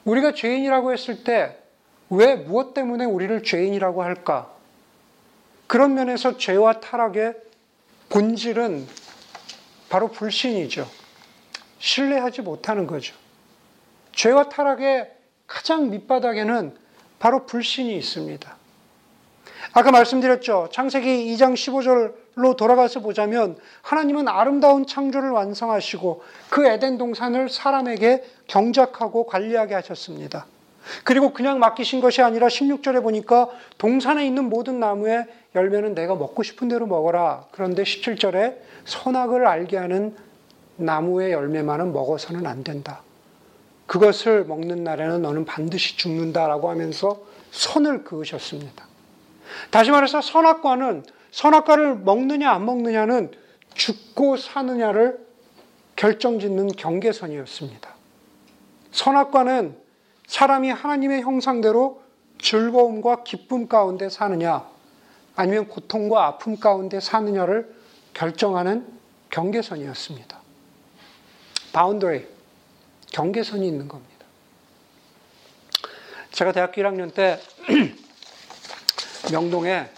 우리가 0.06 0.34
죄인이라고 0.34 0.92
했을 0.92 1.24
때 1.24 1.64
왜 2.14 2.36
무엇 2.36 2.76
때문에 2.76 3.06
우리를 3.06 3.42
죄인이라고 3.42 4.04
할까? 4.04 4.52
그런 5.66 5.96
면에서 5.96 6.38
죄와 6.38 6.80
타락의 6.80 7.34
본질은 8.10 8.88
바로 9.90 10.10
불신이죠. 10.10 10.88
신뢰하지 11.80 12.44
못하는 12.44 12.86
거죠. 12.86 13.16
죄와 14.12 14.50
타락의 14.50 15.12
가장 15.48 15.90
밑바닥에는 15.90 16.78
바로 17.18 17.48
불신이 17.48 17.96
있습니다. 17.98 18.58
아까 19.74 19.92
말씀드렸죠. 19.92 20.70
창세기 20.72 21.34
2장 21.34 21.54
15절 21.54 22.14
로 22.36 22.56
돌아가서 22.56 23.02
보자면 23.02 23.58
하나님은 23.84 24.28
아름다운 24.28 24.88
창조를 24.88 25.30
완성하시고 25.30 26.24
그 26.50 26.66
에덴 26.66 26.98
동산을 26.98 27.48
사람에게 27.48 28.24
경작하고 28.48 29.28
관리하게 29.28 29.76
하셨습니다. 29.76 30.48
그리고 31.04 31.32
그냥 31.32 31.60
맡기신 31.60 32.02
것이 32.02 32.22
아니라 32.24 32.48
16절에 32.48 33.04
보니까 33.04 33.50
동산에 33.78 34.26
있는 34.26 34.50
모든 34.50 34.80
나무의 34.80 35.28
열매는 35.54 35.94
내가 35.94 36.16
먹고 36.16 36.42
싶은 36.42 36.68
대로 36.68 36.88
먹어라. 36.88 37.46
그런데 37.52 37.84
17절에 37.84 38.58
선악을 38.86 39.46
알게 39.46 39.78
하는 39.78 40.16
나무의 40.76 41.32
열매만은 41.32 41.94
먹어서는 41.94 42.48
안 42.48 42.64
된다. 42.64 43.02
그것을 43.86 44.46
먹는 44.46 44.84
날에는 44.84 45.22
너는 45.22 45.46
반드시 45.46 45.98
죽는다라고 45.98 46.70
하면서 46.70 47.22
선을 47.52 48.04
그으셨습니다. 48.04 48.88
다시 49.70 49.92
말해서 49.92 50.22
선악과는 50.22 51.04
선악과를 51.34 51.96
먹느냐 51.98 52.52
안 52.52 52.64
먹느냐는 52.64 53.32
죽고 53.74 54.38
사느냐를 54.38 55.20
결정짓는 55.96 56.68
경계선이었습니다. 56.68 57.90
선악과는 58.92 59.76
사람이 60.28 60.70
하나님의 60.70 61.24
형상대로 61.24 62.04
즐거움과 62.40 63.24
기쁨 63.24 63.68
가운데 63.68 64.10
사느냐 64.10 64.70
아니면 65.36 65.68
고통과 65.68 66.28
아픔 66.28 66.60
가운데 66.60 67.00
사느냐를 67.00 67.74
결정하는 68.14 68.86
경계선이었습니다. 69.32 70.40
boundary, 71.74 72.28
경계선이 73.12 73.68
있는 73.68 73.88
겁니다. 73.88 74.14
제가 76.32 76.52
대학교 76.52 76.80
1학년 76.84 77.12
때 77.12 77.40
명동에 79.32 79.90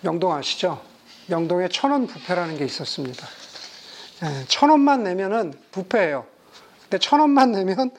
명동 0.00 0.32
아시죠? 0.32 0.80
명동에 1.26 1.68
천원 1.68 2.06
부페라는 2.06 2.56
게 2.58 2.64
있었습니다. 2.64 3.26
예, 4.22 4.44
천 4.48 4.70
원만 4.70 5.02
내면은 5.02 5.52
부페예요. 5.72 6.24
근데 6.82 6.98
천 6.98 7.20
원만 7.20 7.52
내면 7.52 7.90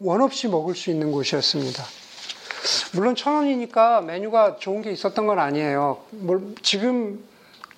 원 0.00 0.20
없이 0.20 0.48
먹을 0.48 0.74
수 0.74 0.90
있는 0.90 1.10
곳이었습니다. 1.12 1.82
물론 2.94 3.16
천 3.16 3.34
원이니까 3.34 4.02
메뉴가 4.02 4.56
좋은 4.58 4.82
게 4.82 4.92
있었던 4.92 5.26
건 5.26 5.38
아니에요. 5.38 6.04
지금 6.62 7.24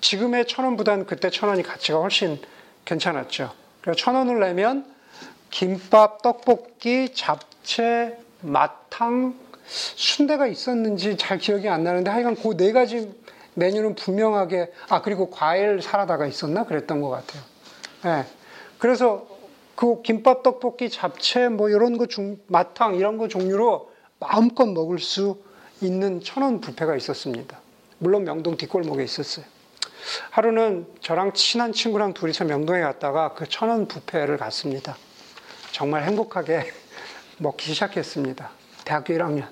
지금의 0.01 0.47
천 0.47 0.65
원보다는 0.65 1.05
그때 1.05 1.29
천 1.29 1.49
원이 1.49 1.63
가치가 1.63 1.99
훨씬 1.99 2.39
괜찮았죠. 2.85 3.51
그래서 3.81 3.97
천 3.97 4.15
원을 4.15 4.39
내면 4.39 4.85
김밥, 5.49 6.21
떡볶이, 6.21 7.13
잡채, 7.13 8.17
마탕, 8.41 9.35
순대가 9.65 10.47
있었는지 10.47 11.17
잘 11.17 11.37
기억이 11.37 11.67
안 11.67 11.83
나는데 11.83 12.11
하여간 12.11 12.35
그 12.35 12.55
네 12.55 12.71
가지 12.71 13.13
메뉴는 13.57 13.95
분명하게 13.95 14.71
아 14.87 15.01
그리고 15.01 15.31
과일 15.31 15.81
사라다가 15.81 16.27
있었나 16.27 16.63
그랬던 16.63 17.01
것 17.01 17.09
같아요. 17.09 17.41
네. 18.03 18.25
그래서 18.77 19.27
그 19.75 20.01
김밥, 20.03 20.43
떡볶이, 20.43 20.89
잡채 20.89 21.49
뭐 21.49 21.69
이런 21.69 21.97
거 21.97 22.05
중, 22.05 22.37
마탕 22.47 22.95
이런 22.95 23.17
거 23.17 23.27
종류로 23.27 23.91
마음껏 24.19 24.65
먹을 24.67 24.99
수 24.99 25.41
있는 25.81 26.21
천원 26.21 26.61
뷔페가 26.61 26.95
있었습니다. 26.97 27.59
물론 27.97 28.23
명동 28.23 28.57
뒷골목에 28.57 29.03
있었어요. 29.03 29.45
하루는 30.29 30.87
저랑 31.01 31.33
친한 31.33 31.73
친구랑 31.73 32.13
둘이서 32.13 32.45
명동에 32.45 32.81
갔다가 32.81 33.33
그 33.33 33.49
천원 33.49 33.87
뷔페를 33.87 34.37
갔습니다. 34.37 34.95
정말 35.71 36.03
행복하게 36.03 36.71
먹기 37.39 37.73
시작했습니다. 37.73 38.51
대학교 38.85 39.13
1학년. 39.15 39.47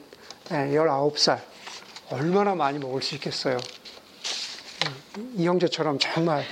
네, 0.49 0.69
19살. 0.71 1.39
얼마나 2.11 2.53
많이 2.53 2.77
먹을 2.77 3.01
수 3.01 3.15
있겠어요. 3.15 3.57
이 5.35 5.45
형제처럼 5.47 5.99
정말 5.99 6.43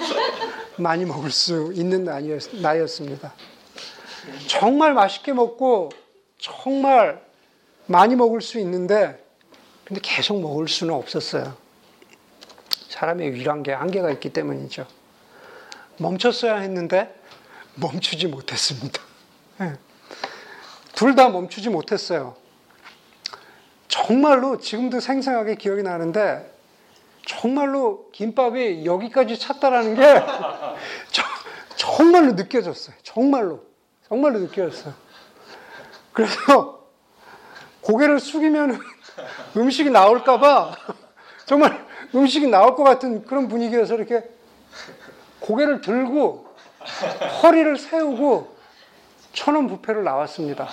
많이 0.78 1.06
먹을 1.06 1.32
수 1.32 1.72
있는 1.74 2.04
나이였습니다. 2.04 3.34
정말 4.48 4.94
맛있게 4.94 5.34
먹고 5.34 5.90
정말 6.40 7.22
많이 7.86 8.16
먹을 8.16 8.42
수 8.42 8.60
있는데 8.60 9.24
근데 9.84 10.00
계속 10.02 10.40
먹을 10.42 10.68
수는 10.68 10.94
없었어요. 10.94 11.56
사람의 12.90 13.34
위란계 13.34 13.74
한계가 13.74 14.12
있기 14.12 14.32
때문이죠. 14.32 14.88
멈췄어야 15.98 16.58
했는데 16.58 17.14
멈추지 17.76 18.28
못했습니다. 18.28 19.02
네. 19.60 19.74
둘다 20.94 21.30
멈추지 21.30 21.70
못했어요. 21.70 22.36
정말로 23.88 24.60
지금도 24.60 25.00
생생하게 25.00 25.56
기억이 25.56 25.84
나는데 25.84 26.53
정말로 27.26 28.10
김밥이 28.12 28.86
여기까지 28.86 29.38
찼다라는 29.38 29.96
게 29.96 30.02
저, 31.12 31.24
정말로 31.76 32.34
느껴졌어요. 32.34 32.96
정말로. 33.04 33.62
정말로 34.08 34.40
느꼈어요. 34.40 34.94
그래서 36.12 36.84
고개를 37.82 38.20
숙이면 38.20 38.80
음식이 39.58 39.90
나올까봐 39.90 40.76
정말 41.46 41.86
음식이 42.14 42.48
나올 42.48 42.76
것 42.76 42.84
같은 42.84 43.26
그런 43.26 43.48
분위기여서 43.48 43.96
이렇게 43.96 44.24
고개를 45.40 45.82
들고 45.82 46.54
허리를 47.42 47.78
세우고 47.78 48.56
천원 49.34 49.68
부페를 49.68 50.04
나왔습니다. 50.04 50.68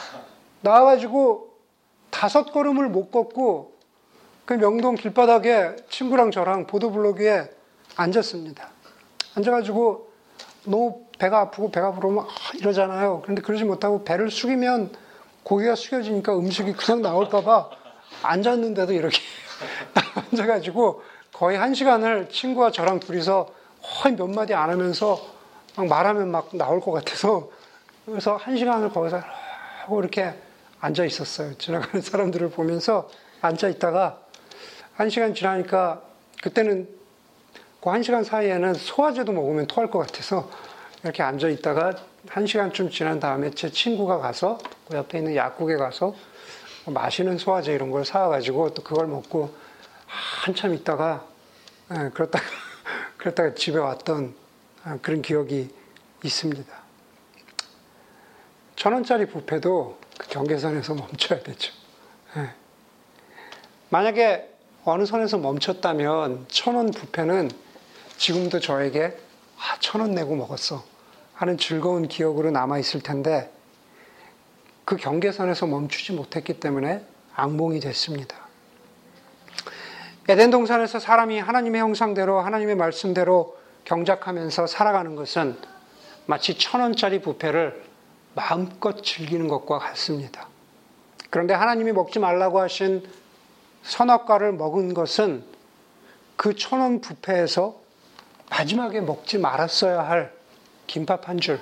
나와가지고 0.61 1.51
다섯 2.11 2.53
걸음을 2.53 2.89
못 2.89 3.11
걷고 3.11 3.80
그 4.51 4.55
명동 4.55 4.97
길바닥에 4.97 5.77
친구랑 5.91 6.33
저랑 6.33 6.67
보도블록 6.67 7.21
위에 7.21 7.49
앉았습니다. 7.95 8.69
앉아가지고 9.37 10.11
너무 10.65 11.05
배가 11.21 11.39
아프고 11.39 11.71
배가 11.71 11.93
부르면 11.93 12.25
아, 12.25 12.29
이러잖아요. 12.59 13.21
그런데 13.23 13.43
그러지 13.43 13.63
못하고 13.63 14.03
배를 14.03 14.29
숙이면 14.29 14.91
고개가 15.45 15.77
숙여지니까 15.77 16.37
음식이 16.37 16.73
그냥 16.73 17.01
나올까봐 17.01 17.71
앉았는데도 18.25 18.93
이렇게 18.93 19.21
앉아가지고 20.33 21.01
거의 21.33 21.57
한 21.57 21.73
시간을 21.73 22.29
친구와 22.29 22.73
저랑 22.73 22.99
둘이서 22.99 23.55
거의 23.81 24.17
몇 24.17 24.27
마디 24.27 24.53
안 24.53 24.69
하면서 24.69 25.17
막 25.77 25.87
말하면 25.87 26.29
막 26.29 26.49
나올 26.57 26.81
것 26.81 26.91
같아서 26.91 27.49
그래서 28.05 28.35
한 28.35 28.57
시간을 28.57 28.91
거기서 28.91 29.23
하고 29.83 30.01
이렇게 30.01 30.35
앉아 30.81 31.05
있었어요. 31.05 31.57
지나가는 31.57 32.03
사람들을 32.03 32.51
보면서 32.51 33.09
앉아 33.43 33.69
있다가 33.69 34.20
한 35.01 35.09
시간 35.09 35.33
지나니까 35.33 36.03
그때는 36.43 36.87
그한 37.81 38.03
시간 38.03 38.23
사이에는 38.23 38.75
소화제도 38.75 39.33
먹으면 39.33 39.67
토할 39.67 39.91
것 39.91 39.99
같아서 40.01 40.51
이렇게 41.03 41.23
앉아 41.23 41.49
있다가 41.49 41.97
한 42.29 42.47
시간쯤 42.47 42.91
지난 42.91 43.19
다음에 43.19 43.51
제 43.53 43.71
친구가 43.71 44.19
가서 44.19 44.59
그 44.87 44.99
옆에 44.99 45.17
있는 45.17 45.37
약국에 45.37 45.77
가서 45.77 46.15
마시는 46.85 47.39
소화제 47.39 47.73
이런 47.73 47.91
걸 47.91 48.05
사와가지고 48.05 48.75
또 48.75 48.83
그걸 48.83 49.07
먹고 49.07 49.55
한참 50.07 50.75
있다가 50.75 51.27
예, 51.93 52.11
그렇다가 52.11 52.45
그렇다가 53.17 53.55
집에 53.55 53.79
왔던 53.79 54.35
아, 54.85 54.99
그런 55.01 55.23
기억이 55.23 55.71
있습니다. 56.23 56.75
천 58.77 58.93
원짜리 58.93 59.25
부패도 59.25 59.99
그 60.19 60.29
경계선에서 60.29 60.93
멈춰야 60.93 61.41
되죠. 61.41 61.73
예. 62.37 62.51
만약에 63.89 64.60
어느 64.85 65.05
선에서 65.05 65.38
멈췄다면 65.38 66.47
천 66.49 66.75
원 66.77 66.90
부패는 66.90 67.51
지금도 68.16 68.61
저에게 68.61 69.16
아, 69.59 69.77
천 69.81 70.01
원 70.01 70.12
내고 70.12 70.35
먹었어 70.37 70.83
하는 71.35 71.59
즐거운 71.59 72.09
기억으로 72.09 72.51
남아 72.51 72.79
있을 72.79 73.01
텐데 73.01 73.51
그 74.85 74.97
경계선에서 74.97 75.66
멈추지 75.66 76.12
못했기 76.12 76.61
때문에 76.61 77.05
악몽이 77.35 77.81
됐습니다. 77.81 78.37
에덴 80.29 80.51
동산에서 80.51 80.99
사람이 80.99 81.38
하나님의 81.38 81.81
형상대로 81.81 82.40
하나님의 82.40 82.77
말씀대로 82.77 83.57
경작하면서 83.85 84.66
살아가는 84.66 85.14
것은 85.16 85.57
마치 86.27 86.57
천 86.57 86.81
원짜리 86.81 87.21
부패를 87.21 87.83
마음껏 88.35 89.03
즐기는 89.03 89.49
것과 89.49 89.79
같습니다. 89.79 90.47
그런데 91.31 91.55
하나님이 91.55 91.93
먹지 91.93 92.19
말라고 92.19 92.61
하신 92.61 93.03
선악과를 93.83 94.53
먹은 94.53 94.95
것은 94.95 95.45
그 96.37 96.55
천원 96.55 97.01
부패에서 97.01 97.81
마지막에 98.49 99.01
먹지 99.01 99.38
말았어야 99.38 100.09
할 100.09 100.33
김밥 100.87 101.29
한 101.29 101.38
줄, 101.38 101.61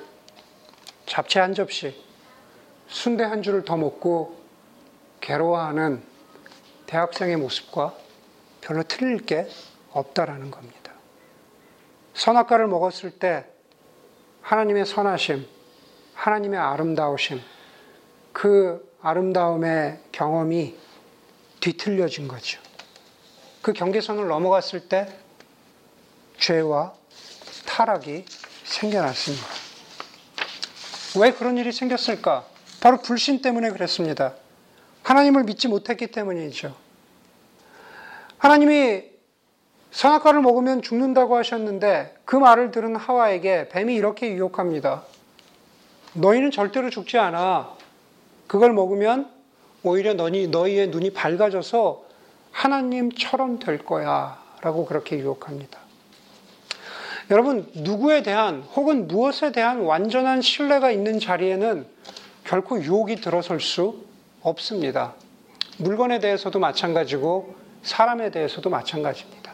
잡채 1.07 1.40
한 1.40 1.54
접시, 1.54 1.94
순대 2.88 3.24
한 3.24 3.42
줄을 3.42 3.64
더 3.64 3.76
먹고 3.76 4.38
괴로워하는 5.20 6.02
대학생의 6.87 7.37
모습과 7.37 7.94
별로 8.61 8.83
틀릴 8.83 9.18
게 9.24 9.46
없다라는 9.90 10.50
겁니다. 10.50 10.92
선악과를 12.14 12.66
먹었을 12.66 13.11
때 13.11 13.44
하나님의 14.42 14.87
선하심, 14.87 15.46
하나님의 16.14 16.59
아름다우심, 16.59 17.40
그 18.33 18.88
아름다움의 19.02 20.00
경험이 20.11 20.76
뒤틀려진 21.61 22.29
거죠. 22.29 22.61
그 23.62 23.73
경계선을 23.73 24.29
넘어갔을 24.29 24.88
때 24.88 25.12
죄와 26.38 26.94
타락이 27.66 28.25
생겨났습니다. 28.64 29.47
왜 31.18 31.33
그런 31.33 31.57
일이 31.57 31.73
생겼을까? 31.73 32.44
바로 32.81 33.01
불신 33.01 33.42
때문에 33.42 33.71
그랬습니다. 33.71 34.35
하나님을 35.03 35.44
믿지 35.44 35.68
못했기 35.68 36.09
때문이죠. 36.09 36.75
하나님이 38.38 39.05
선악과를 39.90 40.42
먹으면 40.42 40.83
죽는다고 40.83 41.37
하셨는데 41.37 42.16
그 42.25 42.37
말을 42.37 42.71
들은 42.71 42.94
하와에게 42.94 43.68
뱀이 43.68 43.94
이렇게 43.94 44.33
유혹합니다. 44.33 45.03
너희는 46.12 46.51
절대로 46.51 46.90
죽지 46.90 47.18
않아. 47.18 47.75
그걸 48.47 48.73
먹으면 48.73 49.38
오히려 49.82 50.14
너희, 50.14 50.48
너희의 50.48 50.88
눈이 50.88 51.10
밝아져서 51.10 52.04
하나님처럼 52.50 53.58
될 53.58 53.78
거야. 53.78 54.38
라고 54.60 54.84
그렇게 54.86 55.18
유혹합니다. 55.18 55.78
여러분, 57.30 57.70
누구에 57.74 58.22
대한 58.22 58.62
혹은 58.74 59.06
무엇에 59.06 59.52
대한 59.52 59.80
완전한 59.80 60.40
신뢰가 60.40 60.90
있는 60.90 61.20
자리에는 61.20 61.86
결코 62.44 62.82
유혹이 62.82 63.16
들어설 63.16 63.60
수 63.60 64.04
없습니다. 64.40 65.14
물건에 65.76 66.18
대해서도 66.18 66.58
마찬가지고 66.58 67.54
사람에 67.82 68.30
대해서도 68.30 68.70
마찬가지입니다. 68.70 69.52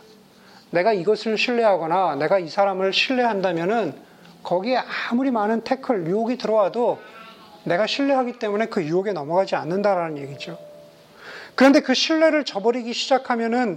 내가 0.71 0.93
이것을 0.93 1.37
신뢰하거나 1.37 2.17
내가 2.17 2.39
이 2.39 2.49
사람을 2.49 2.93
신뢰한다면은 2.93 3.95
거기에 4.43 4.81
아무리 5.11 5.31
많은 5.31 5.63
태클, 5.63 6.07
유혹이 6.07 6.39
들어와도 6.39 7.01
내가 7.65 7.87
신뢰하기 7.87 8.39
때문에 8.39 8.67
그 8.67 8.85
유혹에 8.85 9.13
넘어가지 9.13 9.57
않는다라는 9.57 10.19
얘기죠. 10.19 10.59
그런데 11.55 11.81
그 11.81 11.95
신뢰를 11.95 12.45
저버리기 12.45 12.93
시작하면은 12.93 13.77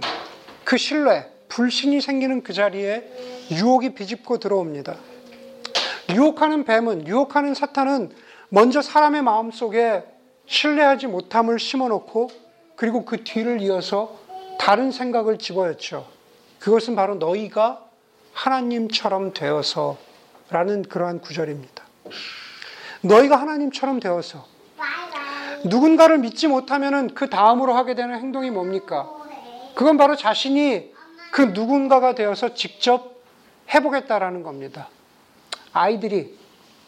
그 0.64 0.76
신뢰, 0.76 1.26
불신이 1.48 2.00
생기는 2.00 2.42
그 2.42 2.52
자리에 2.52 3.04
유혹이 3.50 3.94
비집고 3.94 4.38
들어옵니다. 4.38 4.96
유혹하는 6.10 6.64
뱀은, 6.64 7.06
유혹하는 7.06 7.54
사탄은 7.54 8.10
먼저 8.50 8.82
사람의 8.82 9.22
마음 9.22 9.50
속에 9.50 10.04
신뢰하지 10.46 11.06
못함을 11.06 11.58
심어놓고 11.58 12.30
그리고 12.76 13.04
그 13.04 13.24
뒤를 13.24 13.60
이어서 13.60 14.18
다른 14.58 14.90
생각을 14.90 15.38
집어였죠. 15.38 16.06
그것은 16.58 16.96
바로 16.96 17.14
너희가 17.16 17.84
하나님처럼 18.32 19.32
되어서 19.32 19.98
라는 20.50 20.82
그러한 20.82 21.20
구절입니다. 21.20 21.84
너희가 23.02 23.36
하나님처럼 23.36 24.00
되어서 24.00 24.46
누군가를 25.64 26.18
믿지 26.18 26.46
못하면 26.46 27.14
그 27.14 27.28
다음으로 27.28 27.74
하게 27.74 27.94
되는 27.94 28.18
행동이 28.18 28.50
뭡니까? 28.50 29.10
그건 29.74 29.96
바로 29.96 30.16
자신이 30.16 30.92
그 31.30 31.42
누군가가 31.42 32.14
되어서 32.14 32.54
직접 32.54 33.18
해보겠다라는 33.72 34.42
겁니다. 34.42 34.88
아이들이, 35.72 36.36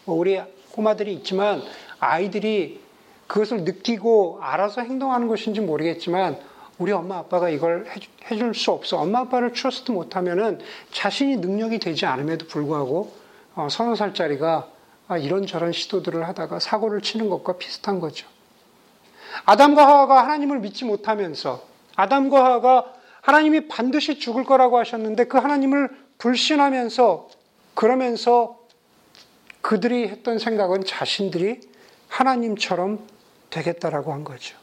뭐 0.04 0.16
우리 0.16 0.40
꼬마들이 0.72 1.12
있지만 1.14 1.62
아이들이 1.98 2.80
그것을 3.26 3.64
느끼고 3.64 4.38
알아서 4.40 4.80
행동하는 4.80 5.28
것인지 5.28 5.60
모르겠지만 5.60 6.38
우리 6.78 6.92
엄마 6.92 7.18
아빠가 7.18 7.50
이걸 7.50 7.86
해줄 8.30 8.54
수 8.54 8.72
없어. 8.72 8.98
엄마 8.98 9.20
아빠를 9.20 9.52
trust 9.52 9.92
못하면은 9.92 10.60
자신이 10.92 11.36
능력이 11.36 11.78
되지 11.78 12.06
않음에도 12.06 12.46
불구하고 12.46 13.12
어, 13.54 13.68
서너 13.70 13.94
살짜리가 13.94 14.66
아, 15.10 15.18
이런저런 15.18 15.72
시도들을 15.72 16.28
하다가 16.28 16.60
사고를 16.60 17.00
치는 17.00 17.30
것과 17.30 17.58
비슷한 17.58 17.98
거죠. 17.98 18.28
아담과 19.44 19.84
하와가 19.84 20.22
하나님을 20.22 20.60
믿지 20.60 20.84
못하면서 20.84 21.66
아담과 21.96 22.44
하와가 22.44 22.94
하나님이 23.20 23.66
반드시 23.66 24.20
죽을 24.20 24.44
거라고 24.44 24.78
하셨는데 24.78 25.24
그 25.24 25.36
하나님을 25.36 25.90
불신하면서 26.18 27.28
그러면서 27.74 28.60
그들이 29.62 30.06
했던 30.06 30.38
생각은 30.38 30.84
자신들이 30.84 31.60
하나님처럼 32.06 33.04
되겠다라고 33.50 34.12
한 34.12 34.22
거죠. 34.22 34.56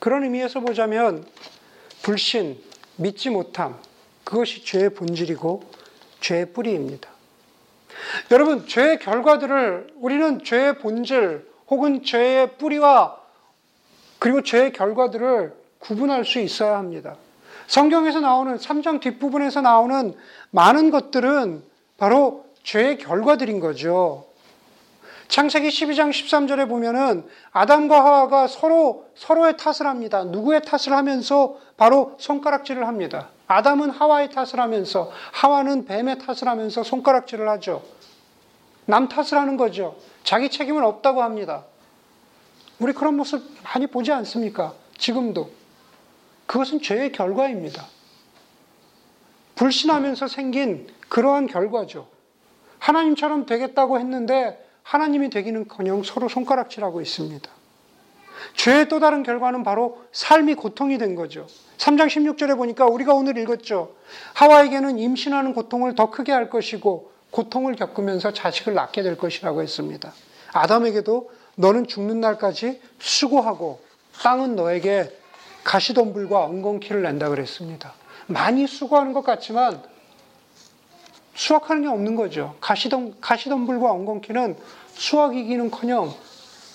그런 0.00 0.22
의미에서 0.24 0.60
보자면 0.60 1.26
불신, 2.02 2.62
믿지 2.96 3.30
못함, 3.30 3.80
그것이 4.24 4.66
죄의 4.66 4.90
본질이고 4.90 5.62
죄의 6.20 6.52
뿌리입니다. 6.52 7.08
여러분, 8.30 8.66
죄의 8.66 8.98
결과들을 8.98 9.94
우리는 9.96 10.42
죄의 10.44 10.78
본질 10.78 11.46
혹은 11.68 12.02
죄의 12.02 12.56
뿌리와 12.58 13.16
그리고 14.18 14.42
죄의 14.42 14.72
결과들을 14.72 15.54
구분할 15.78 16.24
수 16.24 16.38
있어야 16.38 16.76
합니다. 16.76 17.16
성경에서 17.66 18.20
나오는 18.20 18.56
3장 18.56 19.00
뒷부분에서 19.00 19.62
나오는 19.62 20.14
많은 20.50 20.90
것들은 20.90 21.62
바로 21.96 22.44
죄의 22.62 22.98
결과들인 22.98 23.60
거죠. 23.60 24.26
창세기 25.28 25.68
12장 25.68 26.10
13절에 26.10 26.68
보면은 26.68 27.26
아담과 27.52 28.04
하와가 28.04 28.46
서로 28.46 29.06
서로의 29.14 29.56
탓을 29.56 29.86
합니다. 29.86 30.24
누구의 30.24 30.62
탓을 30.62 30.94
하면서 30.94 31.56
바로 31.78 32.14
손가락질을 32.18 32.86
합니다. 32.86 33.30
아담은 33.52 33.90
하와의 33.90 34.30
탓을 34.30 34.58
하면서 34.58 35.10
하와는 35.32 35.84
뱀의 35.84 36.18
탓을 36.20 36.48
하면서 36.48 36.82
손가락질을 36.82 37.48
하죠. 37.50 37.82
남 38.86 39.08
탓을 39.08 39.34
하는 39.34 39.56
거죠. 39.56 39.96
자기 40.24 40.50
책임은 40.50 40.82
없다고 40.84 41.22
합니다. 41.22 41.64
우리 42.78 42.92
그런 42.92 43.16
모습 43.16 43.42
많이 43.62 43.86
보지 43.86 44.10
않습니까? 44.12 44.74
지금도. 44.96 45.50
그것은 46.46 46.80
죄의 46.80 47.12
결과입니다. 47.12 47.86
불신하면서 49.54 50.28
생긴 50.28 50.88
그러한 51.08 51.46
결과죠. 51.46 52.08
하나님처럼 52.78 53.46
되겠다고 53.46 53.98
했는데 54.00 54.66
하나님이 54.82 55.30
되기는 55.30 55.68
커녕 55.68 56.02
서로 56.02 56.28
손가락질하고 56.28 57.00
있습니다. 57.00 57.48
죄의 58.54 58.88
또 58.88 59.00
다른 59.00 59.22
결과는 59.22 59.62
바로 59.62 60.02
삶이 60.12 60.54
고통이 60.54 60.98
된 60.98 61.14
거죠. 61.14 61.46
3장 61.78 62.06
16절에 62.06 62.56
보니까 62.56 62.86
우리가 62.86 63.14
오늘 63.14 63.36
읽었죠. 63.38 63.94
하와에게는 64.34 64.98
임신하는 64.98 65.54
고통을 65.54 65.94
더 65.94 66.10
크게 66.10 66.32
할 66.32 66.50
것이고 66.50 67.10
고통을 67.30 67.76
겪으면서 67.76 68.32
자식을 68.32 68.74
낳게 68.74 69.02
될 69.02 69.16
것이라고 69.16 69.62
했습니다. 69.62 70.12
아담에게도 70.52 71.30
너는 71.56 71.86
죽는 71.86 72.20
날까지 72.20 72.80
수고하고 72.98 73.80
땅은 74.22 74.56
너에게 74.56 75.10
가시덤불과 75.64 76.44
엉겅퀴를 76.44 77.02
낸다 77.02 77.28
그랬습니다. 77.28 77.94
많이 78.26 78.66
수고하는 78.66 79.12
것 79.12 79.22
같지만 79.22 79.82
수확하는 81.34 81.82
게 81.82 81.88
없는 81.88 82.14
거죠. 82.14 82.56
가시덤, 82.60 83.14
가시덤불과 83.20 83.90
엉겅퀴는 83.90 84.56
수확이기는커녕 84.94 86.14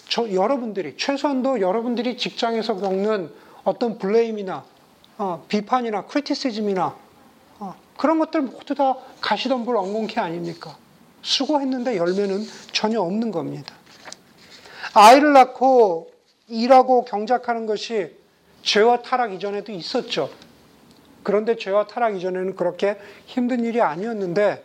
저 0.10 0.32
여러분들이 0.32 0.96
최소한도 0.98 1.60
여러분들이 1.62 2.17
직장에서 2.17 2.76
겪는 2.76 3.32
어떤 3.63 3.98
블레임이나 3.98 4.63
어, 5.17 5.46
비판이나 5.48 6.06
크리티시즘이나 6.06 6.96
어, 7.60 7.76
그런 7.98 8.20
것들 8.20 8.41
모두 8.41 8.76
다 8.76 8.96
가시덤불 9.22 9.76
엉겅퀴 9.76 10.20
아닙니까? 10.20 10.78
수고했는데 11.22 11.98
열매는 11.98 12.39
전혀 12.72 13.02
없는 13.02 13.32
겁니다. 13.32 13.76
아이를 14.93 15.34
낳고 15.34 16.12
일하고 16.48 17.04
경작하는 17.04 17.65
것이 17.65 18.15
죄와 18.62 19.02
타락 19.02 19.34
이전에도 19.34 19.72
있었죠. 19.72 20.30
그런데 21.24 21.58
죄와 21.58 21.88
타락 21.88 22.15
이전에는 22.15 22.56
그렇게 22.56 22.98
힘든 23.26 23.65
일이 23.65 23.82
아니었는데 23.82 24.63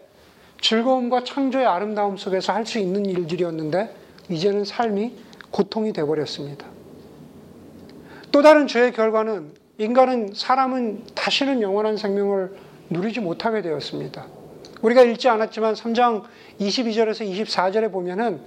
즐거움과 0.61 1.25
창조의 1.25 1.67
아름다움 1.67 2.17
속에서 2.17 2.53
할 2.53 2.65
수 2.67 2.79
있는 2.79 3.05
일들이었는데 3.07 3.97
이제는 4.29 4.65
삶이 4.65 5.17
고통이 5.53 5.93
되어버렸습니다. 5.93 6.67
또 8.33 8.43
다른 8.43 8.67
죄의 8.67 8.93
결과는 8.93 9.53
인간은 9.79 10.33
사람은 10.35 11.05
다시는 11.15 11.63
영원한 11.63 11.97
생명을 11.97 12.53
누리지 12.91 13.21
못하게 13.21 13.63
되었습니다. 13.63 14.27
우리가 14.81 15.03
읽지 15.03 15.29
않았지만 15.29 15.75
3장 15.75 16.25
22절에서 16.61 17.29
24절에 17.29 17.93
보면은 17.93 18.41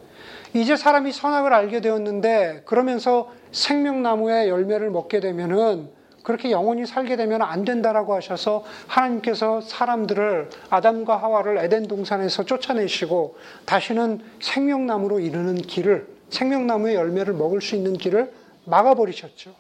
이제 0.54 0.76
사람이 0.76 1.12
선악을 1.12 1.54
알게 1.54 1.82
되었는데 1.82 2.64
그러면서 2.66 3.32
생명나무의 3.52 4.50
열매를 4.50 4.90
먹게 4.90 5.20
되면은 5.20 5.90
그렇게 6.24 6.50
영원히 6.50 6.86
살게 6.86 7.16
되면 7.18 7.42
안 7.42 7.64
된다라고 7.64 8.16
하셔서 8.16 8.64
하나님께서 8.88 9.62
사람들을 9.62 10.50
아담과 10.70 11.18
하와를 11.18 11.60
에덴 11.60 11.88
동산에서 11.88 12.44
쫓아내시고 12.46 13.38
다시는 13.66 14.22
생명나무로 14.42 15.20
이르는 15.20 15.58
길을 15.58 16.15
생명나무의 16.30 16.96
열매를 16.96 17.34
먹을 17.34 17.62
수 17.62 17.76
있는 17.76 17.94
길을 17.94 18.34
막아버리셨죠. 18.66 19.54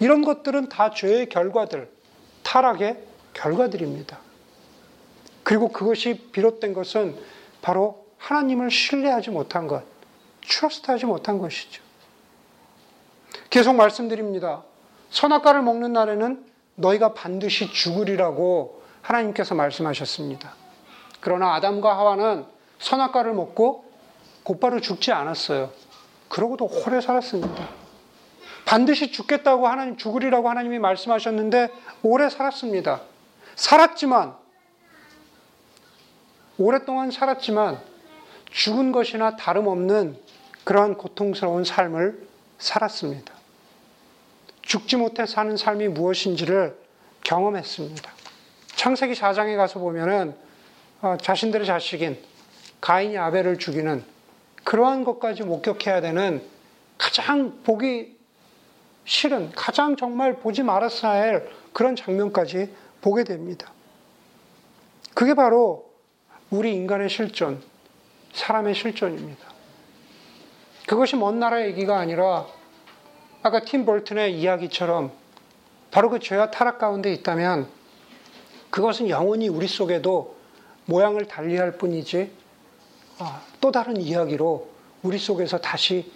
이런 0.00 0.24
것들은 0.24 0.68
다 0.68 0.90
죄의 0.90 1.28
결과들, 1.28 1.90
타락의 2.42 2.98
결과들입니다. 3.32 4.18
그리고 5.42 5.68
그것이 5.68 6.30
비롯된 6.32 6.72
것은 6.72 7.16
바로 7.62 8.06
하나님을 8.18 8.70
신뢰하지 8.70 9.30
못한 9.30 9.66
것, 9.66 9.84
트러스트하지 10.46 11.06
못한 11.06 11.38
것이죠. 11.38 11.82
계속 13.50 13.74
말씀드립니다. 13.74 14.64
선악과를 15.10 15.62
먹는 15.62 15.92
날에는 15.92 16.44
너희가 16.76 17.14
반드시 17.14 17.70
죽으리라고 17.70 18.82
하나님께서 19.02 19.54
말씀하셨습니다. 19.54 20.54
그러나 21.20 21.54
아담과 21.54 21.96
하와는 21.96 22.46
선악과를 22.78 23.32
먹고 23.34 23.83
곧바로 24.44 24.80
죽지 24.80 25.10
않았어요. 25.10 25.72
그러고도 26.28 26.66
오래 26.66 27.00
살았습니다. 27.00 27.68
반드시 28.64 29.10
죽겠다고 29.10 29.66
하나님, 29.66 29.96
죽으리라고 29.96 30.48
하나님이 30.48 30.78
말씀하셨는데 30.78 31.68
오래 32.02 32.28
살았습니다. 32.28 33.00
살았지만, 33.56 34.36
오랫동안 36.58 37.10
살았지만 37.10 37.80
죽은 38.50 38.92
것이나 38.92 39.36
다름없는 39.36 40.18
그러한 40.62 40.94
고통스러운 40.94 41.64
삶을 41.64 42.26
살았습니다. 42.58 43.34
죽지 44.62 44.96
못해 44.96 45.26
사는 45.26 45.56
삶이 45.56 45.88
무엇인지를 45.88 46.76
경험했습니다. 47.22 48.12
창세기 48.76 49.14
4장에 49.14 49.56
가서 49.56 49.78
보면은 49.78 50.34
어, 51.02 51.16
자신들의 51.20 51.66
자식인 51.66 52.18
가인이 52.80 53.18
아벨을 53.18 53.58
죽이는 53.58 54.13
그러한 54.64 55.04
것까지 55.04 55.42
목격해야 55.44 56.00
되는 56.00 56.42
가장 56.98 57.60
보기 57.62 58.16
싫은, 59.04 59.52
가장 59.52 59.96
정말 59.96 60.36
보지 60.36 60.62
말았어야 60.62 61.20
할 61.20 61.48
그런 61.72 61.94
장면까지 61.94 62.74
보게 63.02 63.24
됩니다. 63.24 63.70
그게 65.12 65.34
바로 65.34 65.90
우리 66.50 66.74
인간의 66.74 67.10
실존, 67.10 67.62
사람의 68.32 68.74
실존입니다. 68.74 69.54
그것이 70.86 71.16
먼 71.16 71.38
나라 71.38 71.64
얘기가 71.66 71.98
아니라 71.98 72.46
아까 73.42 73.60
팀 73.60 73.84
볼튼의 73.84 74.38
이야기처럼 74.38 75.12
바로 75.90 76.10
그 76.10 76.18
죄와 76.18 76.50
타락 76.50 76.78
가운데 76.78 77.12
있다면 77.12 77.68
그것은 78.70 79.08
영원히 79.08 79.48
우리 79.48 79.68
속에도 79.68 80.36
모양을 80.86 81.26
달리할 81.26 81.72
뿐이지 81.78 82.30
아, 82.30 82.43
또 83.60 83.70
다른 83.70 83.96
이야기로 83.96 84.68
우리 85.02 85.18
속에서 85.18 85.58
다시 85.58 86.10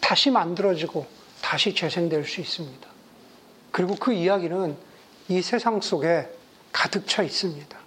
다시 0.00 0.30
만들어지고 0.30 1.06
다시 1.40 1.74
재생될 1.74 2.26
수 2.26 2.40
있습니다. 2.40 2.88
그리고 3.70 3.94
그 3.94 4.12
이야기는 4.12 4.76
이 5.28 5.42
세상 5.42 5.80
속에 5.80 6.28
가득 6.72 7.06
차 7.06 7.22
있습니다. 7.22 7.78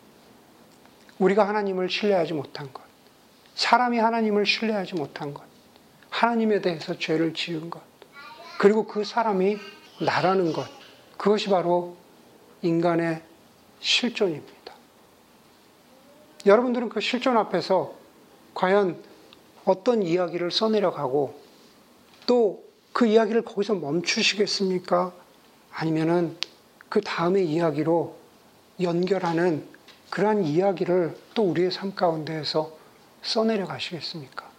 우리가 1.20 1.48
하나님을 1.48 1.90
신뢰하지 1.90 2.34
못한 2.34 2.72
것, 2.74 2.84
사람이 3.56 4.00
하나님을 4.00 4.46
신뢰하지 4.46 4.96
못한 4.96 5.34
것, 5.34 5.44
하나님에 6.10 6.62
대해서 6.62 6.98
죄를 6.98 7.34
지은 7.34 7.70
것, 7.70 7.82
그리고 8.60 8.86
그 8.88 9.04
사람이 9.04 9.58
나라는 10.02 10.54
것, 10.54 10.68
그것이 11.18 11.50
바로 11.50 11.98
인간의 12.62 13.22
실존입니다. 13.80 14.74
여러분들은 16.46 16.90
그 16.90 17.00
실존 17.02 17.38
앞에서 17.38 17.94
과연 18.58 18.98
어떤 19.66 20.02
이야기를 20.02 20.50
써내려가고 20.50 21.40
또 22.26 22.68
그 22.98 23.06
이야기를 23.06 23.44
거기서 23.44 23.76
멈추시겠습니까? 23.76 25.14
아니면은 25.72 26.36
그 26.90 27.00
다음의 27.00 27.48
이야기로 27.48 28.16
연결하는 28.82 29.68
그러한 30.10 30.44
이야기를 30.44 31.16
또 31.36 31.44
우리의 31.44 31.70
삶 31.70 31.94
가운데에서 31.94 32.76
써내려 33.22 33.68
가시겠습니까? 33.68 34.50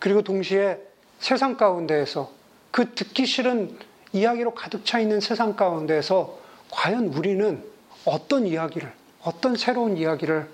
그리고 0.00 0.20
동시에 0.20 0.86
세상 1.18 1.56
가운데에서 1.56 2.30
그 2.70 2.94
듣기 2.94 3.24
싫은 3.24 3.78
이야기로 4.12 4.52
가득 4.52 4.84
차 4.84 5.00
있는 5.00 5.20
세상 5.20 5.56
가운데서 5.56 6.38
과연 6.70 7.06
우리는 7.06 7.64
어떤 8.04 8.46
이야기를, 8.46 8.92
어떤 9.22 9.56
새로운 9.56 9.96
이야기를 9.96 10.46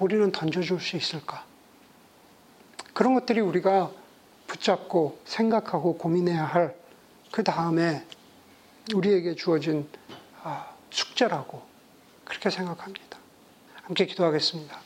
우리는 0.00 0.32
던져줄 0.32 0.80
수 0.80 0.96
있을까? 0.96 1.44
그런 2.94 3.14
것들이 3.14 3.40
우리가 3.40 3.90
붙잡고 4.46 5.18
생각하고 5.26 5.98
고민해야 5.98 6.44
할 6.44 6.84
그 7.34 7.42
다음에 7.42 8.06
우리에게 8.94 9.34
주어진 9.34 9.88
아, 10.44 10.72
숙제라고 10.90 11.60
그렇게 12.24 12.48
생각합니다. 12.48 13.18
함께 13.82 14.06
기도하겠습니다. 14.06 14.83